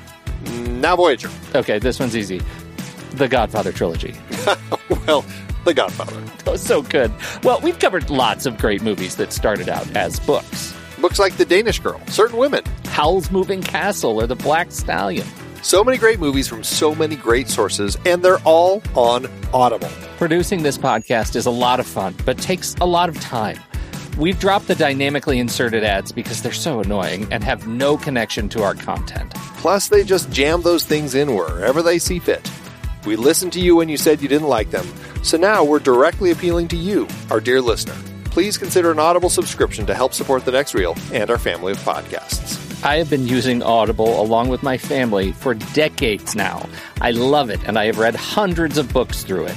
[0.80, 1.30] Now Voyager.
[1.54, 2.42] Okay, this one's easy.
[3.12, 4.16] The Godfather trilogy.
[5.06, 5.24] well,
[5.64, 6.24] The Godfather.
[6.44, 7.12] Oh, so good.
[7.44, 10.74] Well, we've covered lots of great movies that started out as books.
[11.00, 12.64] Books like The Danish Girl, Certain Women.
[12.86, 15.26] Howl's Moving Castle or The Black Stallion.
[15.62, 19.88] So many great movies from so many great sources, and they're all on Audible.
[20.16, 23.58] Producing this podcast is a lot of fun, but takes a lot of time.
[24.16, 28.62] We've dropped the dynamically inserted ads because they're so annoying and have no connection to
[28.62, 29.34] our content.
[29.58, 32.50] Plus, they just jam those things in wherever they see fit.
[33.04, 34.86] We listened to you when you said you didn't like them,
[35.22, 37.96] so now we're directly appealing to you, our dear listener.
[38.26, 41.78] Please consider an Audible subscription to help support the next reel and our family of
[41.78, 42.65] podcasts.
[42.82, 46.68] I have been using Audible along with my family for decades now.
[47.00, 49.56] I love it, and I have read hundreds of books through it.